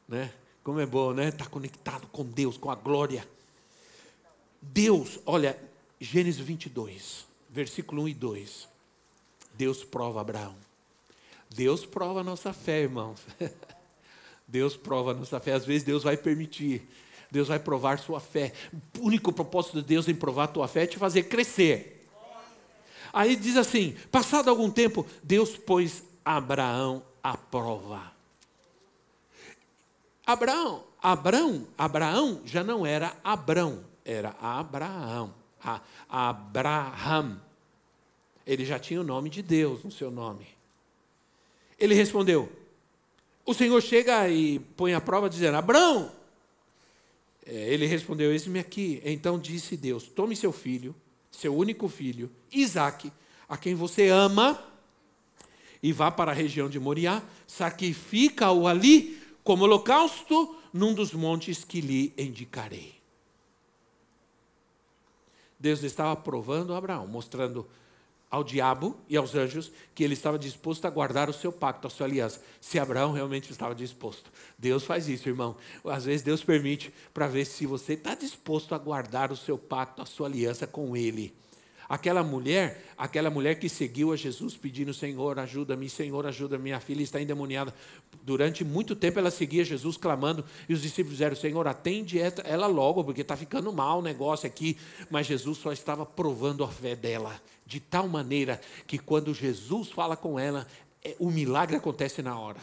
[0.07, 0.31] Né?
[0.63, 1.29] Como é bom, né?
[1.29, 3.27] Estar tá conectado com Deus, com a glória.
[4.61, 5.59] Deus, olha,
[6.01, 8.69] Gênesis 22, versículo 1 e 2.
[9.55, 10.55] Deus prova Abraão.
[11.51, 13.21] Deus prova a nossa fé, irmãos.
[14.47, 15.53] Deus prova a nossa fé.
[15.53, 16.89] Às vezes Deus vai permitir.
[17.31, 18.53] Deus vai provar sua fé.
[18.99, 22.09] O único propósito de Deus em provar a tua fé é te fazer crescer.
[23.13, 28.13] Aí diz assim: passado algum tempo, Deus pôs Abraão à prova.
[30.27, 35.35] Abraão, Abraão, Abraão já não era Abrão, era Abraão.
[35.63, 37.41] A, Abraham.
[38.47, 40.47] Ele já tinha o nome de Deus no seu nome.
[41.79, 42.51] Ele respondeu:
[43.45, 46.11] O Senhor chega e põe a prova dizendo: Abraão.
[47.47, 49.03] É, ele respondeu: Eis-me aqui.
[49.05, 50.95] Então disse Deus: Tome seu filho,
[51.31, 53.13] seu único filho, Isaque,
[53.47, 54.63] a quem você ama,
[55.83, 61.81] e vá para a região de Moriá, sacrifica-o ali como holocausto num dos montes que
[61.81, 62.98] lhe indicarei.
[65.59, 67.67] Deus estava provando Abraão, mostrando
[68.31, 71.91] ao diabo e aos anjos que ele estava disposto a guardar o seu pacto, a
[71.91, 72.41] sua aliança.
[72.61, 74.31] Se Abraão realmente estava disposto.
[74.59, 75.57] Deus faz isso, irmão.
[75.85, 80.03] Às vezes Deus permite para ver se você está disposto a guardar o seu pacto,
[80.03, 81.35] a sua aliança com Ele.
[81.89, 87.03] Aquela mulher, aquela mulher que seguiu a Jesus pedindo, Senhor, ajuda-me, Senhor, ajuda minha filha
[87.03, 87.75] está endemoniada.
[88.23, 93.03] Durante muito tempo ela seguia Jesus clamando, e os discípulos disseram, Senhor, atende ela logo,
[93.03, 94.77] porque está ficando mal o negócio aqui.
[95.11, 100.15] Mas Jesus só estava provando a fé dela, de tal maneira que quando Jesus fala
[100.15, 100.67] com ela,
[101.03, 102.61] é, o milagre acontece na hora.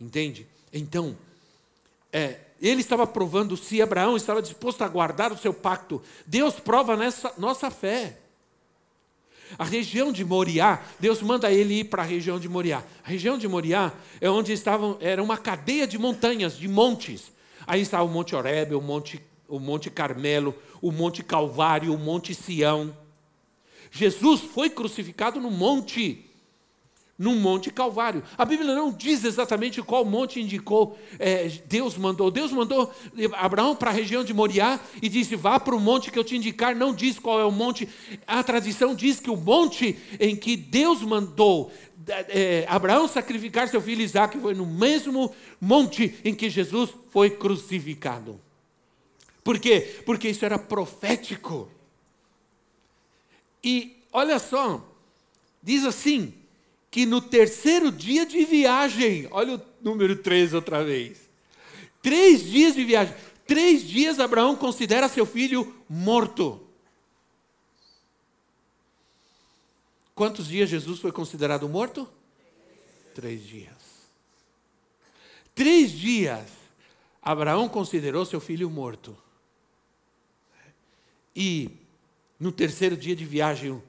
[0.00, 0.46] Entende?
[0.72, 1.18] Então,
[2.12, 6.02] é, ele estava provando se Abraão estava disposto a guardar o seu pacto.
[6.26, 8.18] Deus prova nessa nossa fé.
[9.56, 12.82] A região de Moriá, Deus manda ele ir para a região de Moriá.
[13.04, 17.32] A região de Moriá é onde estavam, era uma cadeia de montanhas, de montes.
[17.66, 22.34] Aí estava o Monte Oreb, o Monte, o Monte Carmelo, o Monte Calvário, o Monte
[22.34, 22.94] Sião.
[23.90, 26.27] Jesus foi crucificado no monte
[27.18, 28.22] num monte Calvário.
[28.36, 32.30] A Bíblia não diz exatamente qual monte indicou, é, Deus mandou.
[32.30, 32.94] Deus mandou
[33.34, 36.36] Abraão para a região de Moriá e disse: Vá para o monte que eu te
[36.36, 36.76] indicar.
[36.76, 37.88] Não diz qual é o monte.
[38.26, 41.72] A tradição diz que o monte em que Deus mandou
[42.28, 48.40] é, Abraão sacrificar seu filho Isaac foi no mesmo monte em que Jesus foi crucificado.
[49.42, 50.02] Por quê?
[50.06, 51.68] Porque isso era profético.
[53.62, 54.86] E olha só,
[55.62, 56.32] diz assim:
[56.90, 61.28] que no terceiro dia de viagem, olha o número 3 outra vez.
[62.02, 63.14] Três dias de viagem.
[63.46, 66.66] Três dias Abraão considera seu filho morto.
[70.14, 72.08] Quantos dias Jesus foi considerado morto?
[73.14, 73.72] Três dias.
[75.54, 76.46] Três dias
[77.22, 79.16] Abraão considerou seu filho morto.
[81.34, 81.70] E
[82.38, 83.82] no terceiro dia de viagem,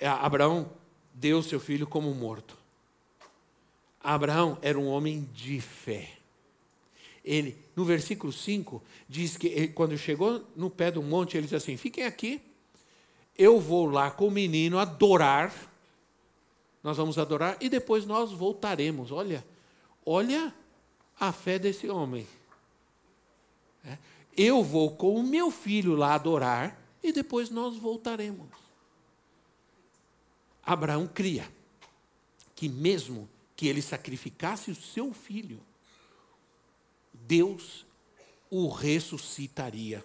[0.00, 0.70] Abraão
[1.14, 2.58] deu seu filho como morto.
[4.02, 6.10] Abraão era um homem de fé.
[7.24, 11.54] Ele, no versículo 5, diz que ele, quando chegou no pé do monte, ele diz
[11.54, 12.42] assim: Fiquem aqui,
[13.38, 15.54] eu vou lá com o menino adorar.
[16.82, 19.10] Nós vamos adorar e depois nós voltaremos.
[19.10, 19.42] Olha,
[20.04, 20.52] olha
[21.18, 22.26] a fé desse homem.
[23.86, 23.96] É,
[24.36, 28.63] eu vou com o meu filho lá adorar e depois nós voltaremos.
[30.64, 31.50] Abraão cria
[32.54, 35.60] que, mesmo que ele sacrificasse o seu filho,
[37.12, 37.86] Deus
[38.50, 40.04] o ressuscitaria.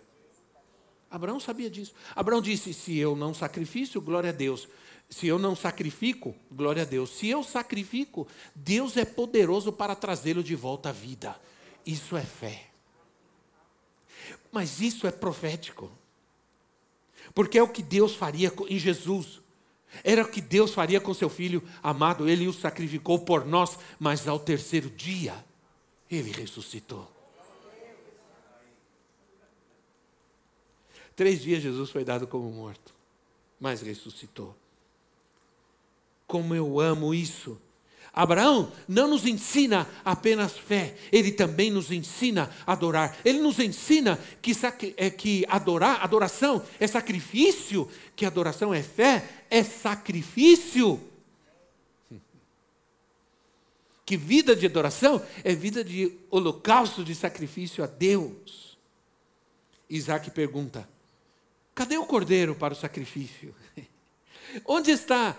[1.10, 1.94] Abraão sabia disso.
[2.16, 4.68] Abraão disse: Se eu não sacrifício, glória a Deus.
[5.10, 7.10] Se eu não sacrifico, glória a Deus.
[7.10, 11.40] Se eu sacrifico, Deus é poderoso para trazê-lo de volta à vida.
[11.84, 12.68] Isso é fé.
[14.52, 15.92] Mas isso é profético.
[17.34, 19.39] Porque é o que Deus faria em Jesus.
[20.04, 24.28] Era o que Deus faria com seu filho amado, ele o sacrificou por nós, mas
[24.28, 25.44] ao terceiro dia
[26.10, 27.10] ele ressuscitou.
[31.16, 32.94] Três dias Jesus foi dado como morto,
[33.60, 34.56] mas ressuscitou.
[36.26, 37.60] Como eu amo isso!
[38.14, 43.18] Abraão não nos ensina apenas fé, ele também nos ensina a adorar.
[43.24, 44.54] Ele nos ensina que,
[44.98, 51.02] é, que adorar, adoração é sacrifício, que adoração é fé, é sacrifício.
[54.06, 58.76] Que vida de adoração é vida de holocausto, de sacrifício a Deus.
[59.88, 60.90] Isaac pergunta:
[61.76, 63.54] cadê o cordeiro para o sacrifício?
[64.66, 65.38] Onde está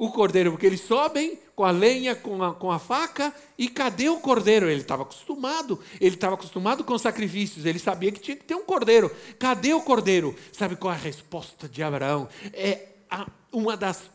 [0.00, 4.08] o cordeiro, porque eles sobem com a lenha, com a, com a faca, e cadê
[4.08, 4.66] o cordeiro?
[4.70, 8.64] Ele estava acostumado, ele estava acostumado com sacrifícios, ele sabia que tinha que ter um
[8.64, 9.14] cordeiro.
[9.38, 10.34] Cadê o cordeiro?
[10.52, 12.30] Sabe qual é a resposta de Abraão?
[12.54, 14.10] É a, uma das.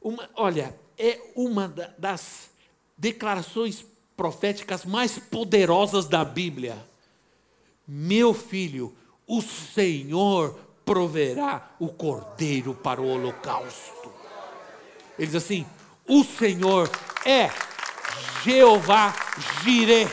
[0.00, 2.50] Uma, olha, é uma da, das
[2.96, 3.84] declarações
[4.16, 6.78] proféticas mais poderosas da Bíblia.
[7.88, 8.94] Meu filho,
[9.26, 14.17] o Senhor proverá o cordeiro para o holocausto.
[15.18, 15.66] Ele diz assim:
[16.06, 16.90] O Senhor
[17.24, 17.50] é
[18.44, 19.14] Jeová
[19.62, 20.08] Jireh.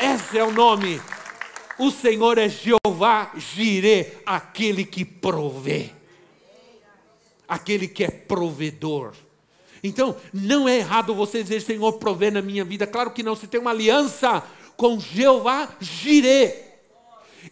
[0.00, 1.00] Esse é o nome.
[1.78, 5.90] O Senhor é Jeová Jireh, aquele que provê.
[7.46, 9.12] Aquele que é provedor.
[9.82, 12.86] Então, não é errado você dizer, Senhor, provê na minha vida.
[12.86, 14.42] Claro que não, você tem uma aliança
[14.76, 16.68] com Jeová Jireh.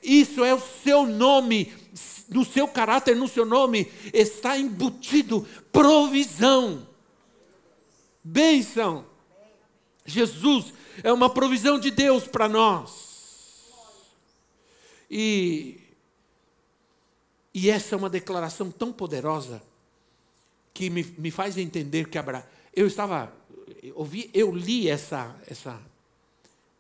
[0.03, 1.73] Isso é o seu nome
[2.29, 6.87] no seu caráter, no seu nome, está embutido provisão,
[8.23, 9.05] bênção.
[10.05, 10.73] Jesus
[11.03, 13.07] é uma provisão de Deus para nós.
[15.11, 15.81] E,
[17.55, 19.63] e essa é uma declaração tão poderosa
[20.75, 22.45] que me, me faz entender que Abraão.
[22.75, 23.33] Eu estava,
[23.83, 25.81] eu, ouvi, eu li essa, essa,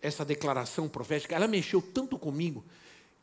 [0.03, 2.65] essa declaração profética, ela mexeu tanto comigo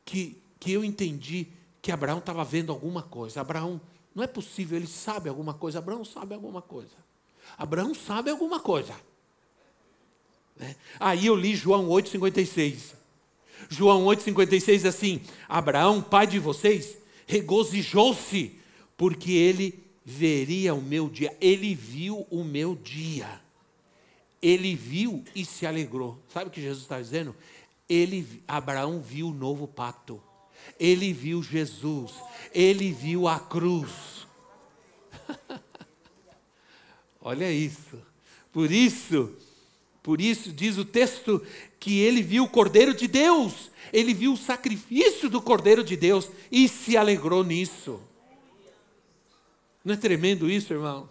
[0.03, 1.47] que, que eu entendi
[1.83, 3.41] que Abraão estava vendo alguma coisa.
[3.41, 3.79] Abraão,
[4.15, 5.79] não é possível, ele sabe alguma coisa.
[5.79, 6.95] Abraão sabe alguma coisa.
[7.57, 8.95] Abraão sabe alguma coisa.
[10.55, 10.77] Né?
[10.97, 12.95] Aí eu li João 8,56.
[13.69, 18.57] João 8,56 diz assim: Abraão, pai de vocês, regozijou-se,
[18.95, 21.35] porque ele veria o meu dia.
[21.41, 23.41] Ele viu o meu dia.
[24.41, 26.17] Ele viu e se alegrou.
[26.29, 27.35] Sabe o que Jesus está dizendo?
[27.89, 30.23] Ele, Abraão viu o novo pacto.
[30.83, 32.11] Ele viu Jesus,
[32.53, 34.27] ele viu a cruz.
[37.21, 37.97] Olha isso.
[38.51, 39.33] Por isso,
[40.03, 41.41] por isso diz o texto
[41.79, 46.29] que ele viu o Cordeiro de Deus, ele viu o sacrifício do Cordeiro de Deus
[46.51, 48.01] e se alegrou nisso.
[49.85, 51.09] Não é tremendo isso, irmão?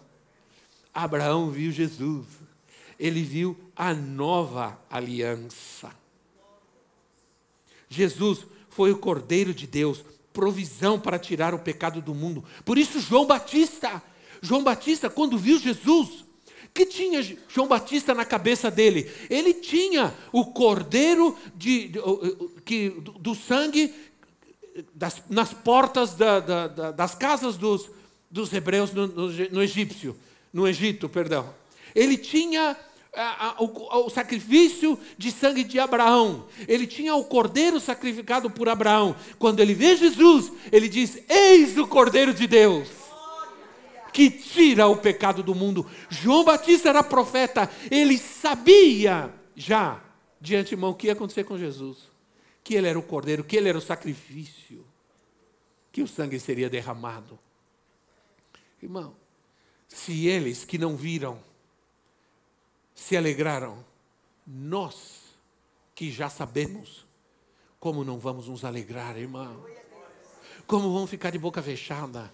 [0.93, 2.27] Abraão viu Jesus,
[2.99, 5.91] ele viu a nova aliança.
[7.89, 8.45] Jesus
[8.75, 12.43] foi o Cordeiro de Deus, provisão para tirar o pecado do mundo.
[12.65, 14.01] Por isso, João Batista,
[14.41, 16.25] João Batista, quando viu Jesus,
[16.73, 19.09] que tinha João Batista na cabeça dele?
[19.29, 21.91] Ele tinha o cordeiro de,
[22.65, 23.93] que, do, do sangue
[24.93, 27.89] das, nas portas da, da, da, das casas dos,
[28.29, 30.17] dos hebreus no, no, no, egípcio,
[30.51, 31.53] no Egito, perdão.
[31.93, 32.75] Ele tinha
[33.15, 36.45] a, o, o, sacrifício de sangue de Abraão.
[36.67, 39.15] Ele tinha o cordeiro sacrificado por Abraão.
[39.37, 43.03] Quando ele vê Jesus, ele diz: Eis o cordeiro de Deus
[44.13, 45.89] que tira o pecado do mundo.
[46.07, 50.01] João Batista era profeta, ele sabia já
[50.39, 51.97] de antemão o que ia acontecer com Jesus.
[52.63, 54.85] Que ele era o cordeiro, que ele era o sacrifício,
[55.91, 57.37] que o sangue seria derramado.
[58.81, 59.15] Irmão,
[59.87, 61.39] se eles que não viram
[63.07, 63.83] se alegraram,
[64.45, 65.21] nós
[65.95, 67.05] que já sabemos,
[67.79, 69.63] como não vamos nos alegrar, irmão?
[70.65, 72.31] Como vamos ficar de boca fechada?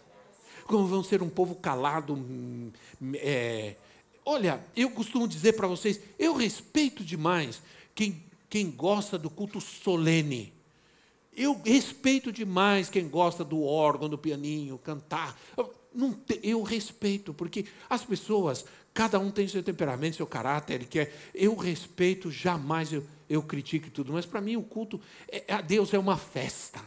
[0.69, 2.13] como vão ser um povo calado.
[2.13, 2.71] Hum,
[3.15, 3.75] é...
[4.23, 7.59] Olha, eu costumo dizer para vocês, eu respeito demais
[7.95, 10.53] quem, quem gosta do culto solene.
[11.35, 15.35] Eu respeito demais quem gosta do órgão, do pianinho, cantar.
[16.25, 21.13] Te, eu respeito, porque as pessoas, cada um tem seu temperamento, seu caráter, ele quer.
[21.33, 24.99] Eu respeito, jamais eu, eu critico tudo, mas para mim o culto
[25.31, 26.79] é, a Deus é uma festa.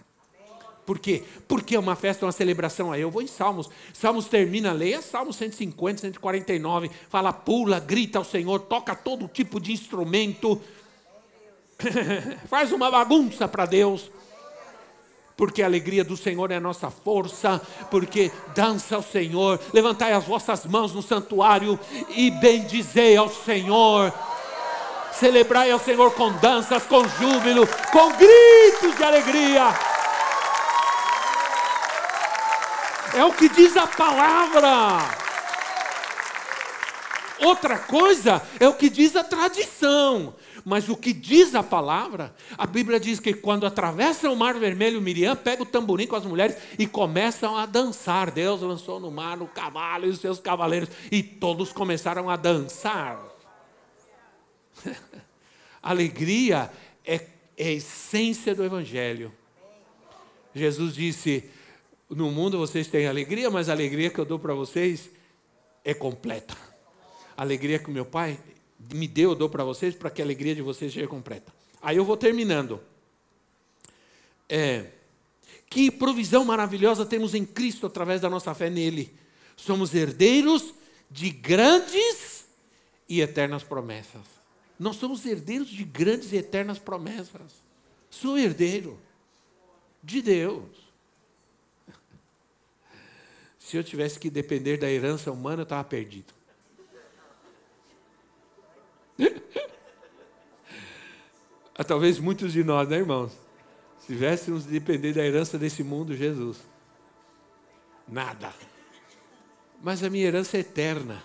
[0.85, 1.23] Por quê?
[1.47, 2.91] Porque é uma festa, uma celebração.
[2.91, 3.71] Aí eu vou em Salmos.
[3.93, 6.91] Salmos termina, leia Salmos 150, 149.
[7.09, 10.61] Fala, pula, grita ao Senhor, toca todo tipo de instrumento.
[12.49, 14.11] Faz uma bagunça para Deus.
[15.37, 17.61] Porque a alegria do Senhor é a nossa força,
[17.91, 21.79] porque dança ao Senhor, levantai as vossas mãos no santuário
[22.11, 24.13] e bendizei ao Senhor
[25.13, 29.69] celebrai ao Senhor com danças, com júbilo, com gritos de alegria.
[33.15, 34.99] É o que diz a palavra.
[37.41, 40.35] Outra coisa é o que diz a tradição.
[40.65, 45.01] Mas o que diz a palavra, a Bíblia diz que quando atravessam o Mar Vermelho,
[45.01, 48.31] Miriam pega o tamborim com as mulheres e começam a dançar.
[48.31, 53.21] Deus lançou no mar o cavalo e os seus cavaleiros, e todos começaram a dançar.
[55.83, 56.71] Alegria
[57.05, 59.33] é, é a essência do Evangelho.
[60.55, 61.51] Jesus disse:
[62.15, 65.11] no mundo vocês têm alegria, mas a alegria que eu dou para vocês
[65.83, 66.55] é completa.
[67.35, 68.39] A alegria que o meu pai
[68.93, 71.53] me deu, eu dou para vocês, para que a alegria de vocês seja completa.
[71.81, 72.81] Aí eu vou terminando.
[74.49, 74.87] É,
[75.69, 79.13] que provisão maravilhosa temos em Cristo através da nossa fé nele.
[79.57, 80.75] Somos herdeiros
[81.11, 82.47] de grandes
[83.09, 84.23] e eternas promessas.
[84.79, 87.63] Nós somos herdeiros de grandes e eternas promessas.
[88.11, 88.99] Sou herdeiro
[90.03, 90.69] de Deus.
[93.59, 96.35] Se eu tivesse que depender da herança humana, eu estava perdido.
[101.75, 103.33] Ah, talvez muitos de nós, né, irmãos?
[103.99, 106.59] Se tivéssemos de depender da herança desse mundo, Jesus.
[108.07, 108.53] Nada.
[109.83, 111.23] Mas a minha herança é eterna.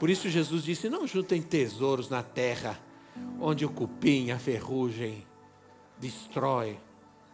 [0.00, 2.80] Por isso Jesus disse: Não juntem tesouros na terra,
[3.38, 5.26] onde o cupim, a ferrugem
[5.98, 6.78] destrói,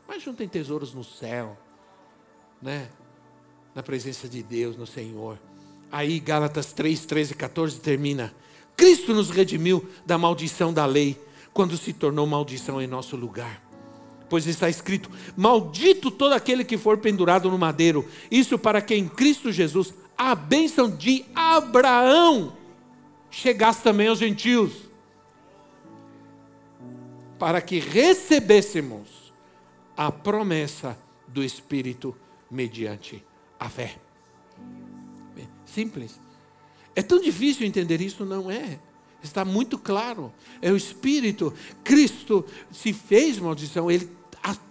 [0.09, 1.57] mas juntem tesouros no céu,
[2.61, 2.91] né?
[3.75, 5.39] na presença de Deus, no Senhor.
[5.91, 8.35] Aí Gálatas 3, 13 e 14 termina.
[8.77, 11.21] Cristo nos redimiu da maldição da lei,
[11.53, 13.63] quando se tornou maldição em nosso lugar.
[14.29, 18.09] Pois está escrito: Maldito todo aquele que for pendurado no madeiro.
[18.31, 22.57] Isso para que em Cristo Jesus a bênção de Abraão
[23.31, 24.73] chegasse também aos gentios,
[27.39, 29.33] para que recebêssemos
[29.97, 30.99] a promessa
[31.29, 32.17] do Espírito
[32.51, 33.25] mediante
[33.59, 33.97] a fé.
[35.65, 36.24] Simples.
[36.95, 38.25] É tão difícil entender isso?
[38.25, 38.79] Não é.
[39.23, 40.33] Está muito claro.
[40.61, 41.53] É o Espírito.
[41.83, 44.09] Cristo se fez maldição, ele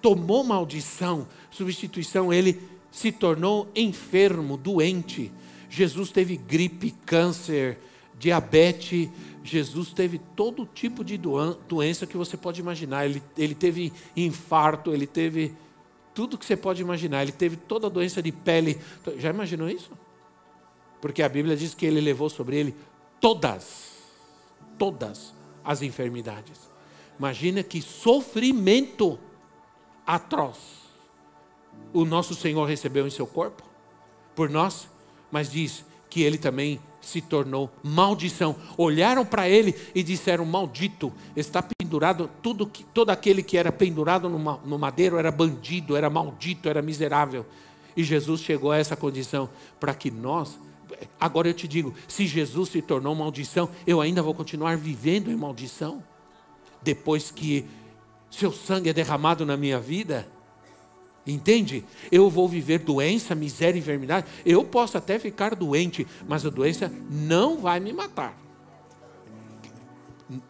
[0.01, 2.61] tomou maldição, substituição, ele
[2.91, 5.31] se tornou enfermo, doente.
[5.69, 7.79] Jesus teve gripe, câncer,
[8.19, 9.09] diabetes.
[9.43, 13.05] Jesus teve todo tipo de doença que você pode imaginar.
[13.05, 15.53] Ele, ele teve infarto, ele teve
[16.13, 17.23] tudo que você pode imaginar.
[17.23, 18.79] Ele teve toda a doença de pele.
[19.17, 19.89] Já imaginou isso?
[21.03, 22.73] Porque a Bíblia diz que ele levou sobre ele
[23.19, 23.91] todas,
[24.79, 26.57] todas as enfermidades.
[27.19, 29.19] Imagina que sofrimento
[30.07, 30.55] atroz
[31.91, 33.63] o nosso Senhor recebeu em seu corpo
[34.33, 34.87] por nós,
[35.29, 38.55] mas diz que ele também se tornou maldição.
[38.77, 44.29] Olharam para ele e disseram: Maldito, está pendurado, tudo que, todo aquele que era pendurado
[44.29, 47.45] no, no madeiro era bandido, era maldito, era miserável.
[47.93, 49.49] E Jesus chegou a essa condição
[49.81, 50.57] para que nós.
[51.19, 55.35] Agora eu te digo: se Jesus se tornou maldição, eu ainda vou continuar vivendo em
[55.35, 56.03] maldição?
[56.81, 57.65] Depois que
[58.29, 60.27] seu sangue é derramado na minha vida?
[61.25, 61.85] Entende?
[62.11, 64.27] Eu vou viver doença, miséria e enfermidade.
[64.45, 68.37] Eu posso até ficar doente, mas a doença não vai me matar.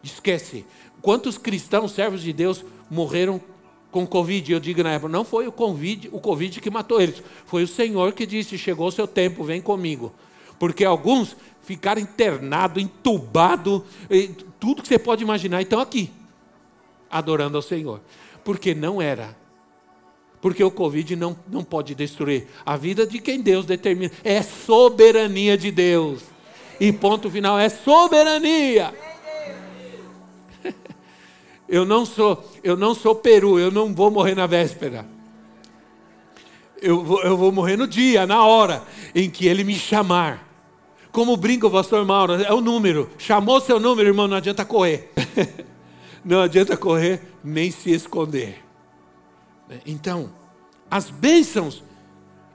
[0.02, 0.66] Esquece.
[1.00, 3.40] Quantos cristãos, servos de Deus, morreram
[3.90, 4.52] com Covid?
[4.52, 7.22] Eu digo na época, não foi o Covid, o Covid que matou eles.
[7.46, 10.12] Foi o Senhor que disse: chegou o seu tempo, vem comigo.
[10.58, 13.82] Porque alguns ficaram internados, entubados,
[14.60, 16.10] tudo que você pode imaginar, estão aqui,
[17.10, 18.00] adorando ao Senhor.
[18.44, 19.36] Porque não era
[20.44, 24.12] porque o Covid não, não pode destruir a vida de quem Deus determina.
[24.22, 26.20] É soberania de Deus.
[26.78, 28.92] E ponto final, é soberania.
[31.66, 35.06] Eu não sou, eu não sou peru, eu não vou morrer na véspera.
[36.84, 38.82] Eu vou, eu vou morrer no dia, na hora
[39.14, 40.46] em que ele me chamar.
[41.10, 43.08] Como brinca o pastor Mauro, é o número.
[43.16, 45.10] Chamou seu número, irmão, não adianta correr.
[46.22, 48.62] não adianta correr nem se esconder.
[49.86, 50.30] Então,
[50.90, 51.82] as bênçãos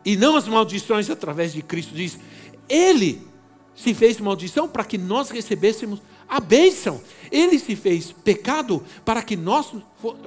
[0.05, 2.19] e não as maldições através de Cristo diz,
[2.69, 3.27] ele
[3.73, 7.01] se fez maldição para que nós recebêssemos a bênção.
[7.31, 9.73] Ele se fez pecado para que nós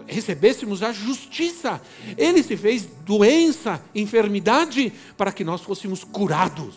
[0.07, 1.81] recebêssemos a justiça.
[2.17, 6.75] Ele se fez doença, enfermidade, para que nós fôssemos curados.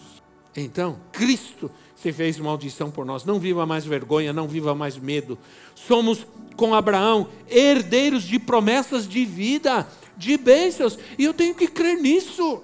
[0.55, 3.26] Então, Cristo se fez maldição por nós.
[3.26, 5.38] Não viva mais vergonha, não viva mais medo.
[5.73, 11.97] Somos, com Abraão, herdeiros de promessas de vida de bênçãos, e eu tenho que crer
[11.97, 12.63] nisso.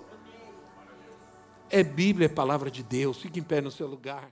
[1.70, 3.18] É Bíblia, é palavra de Deus.
[3.18, 4.32] Fique em pé no seu lugar.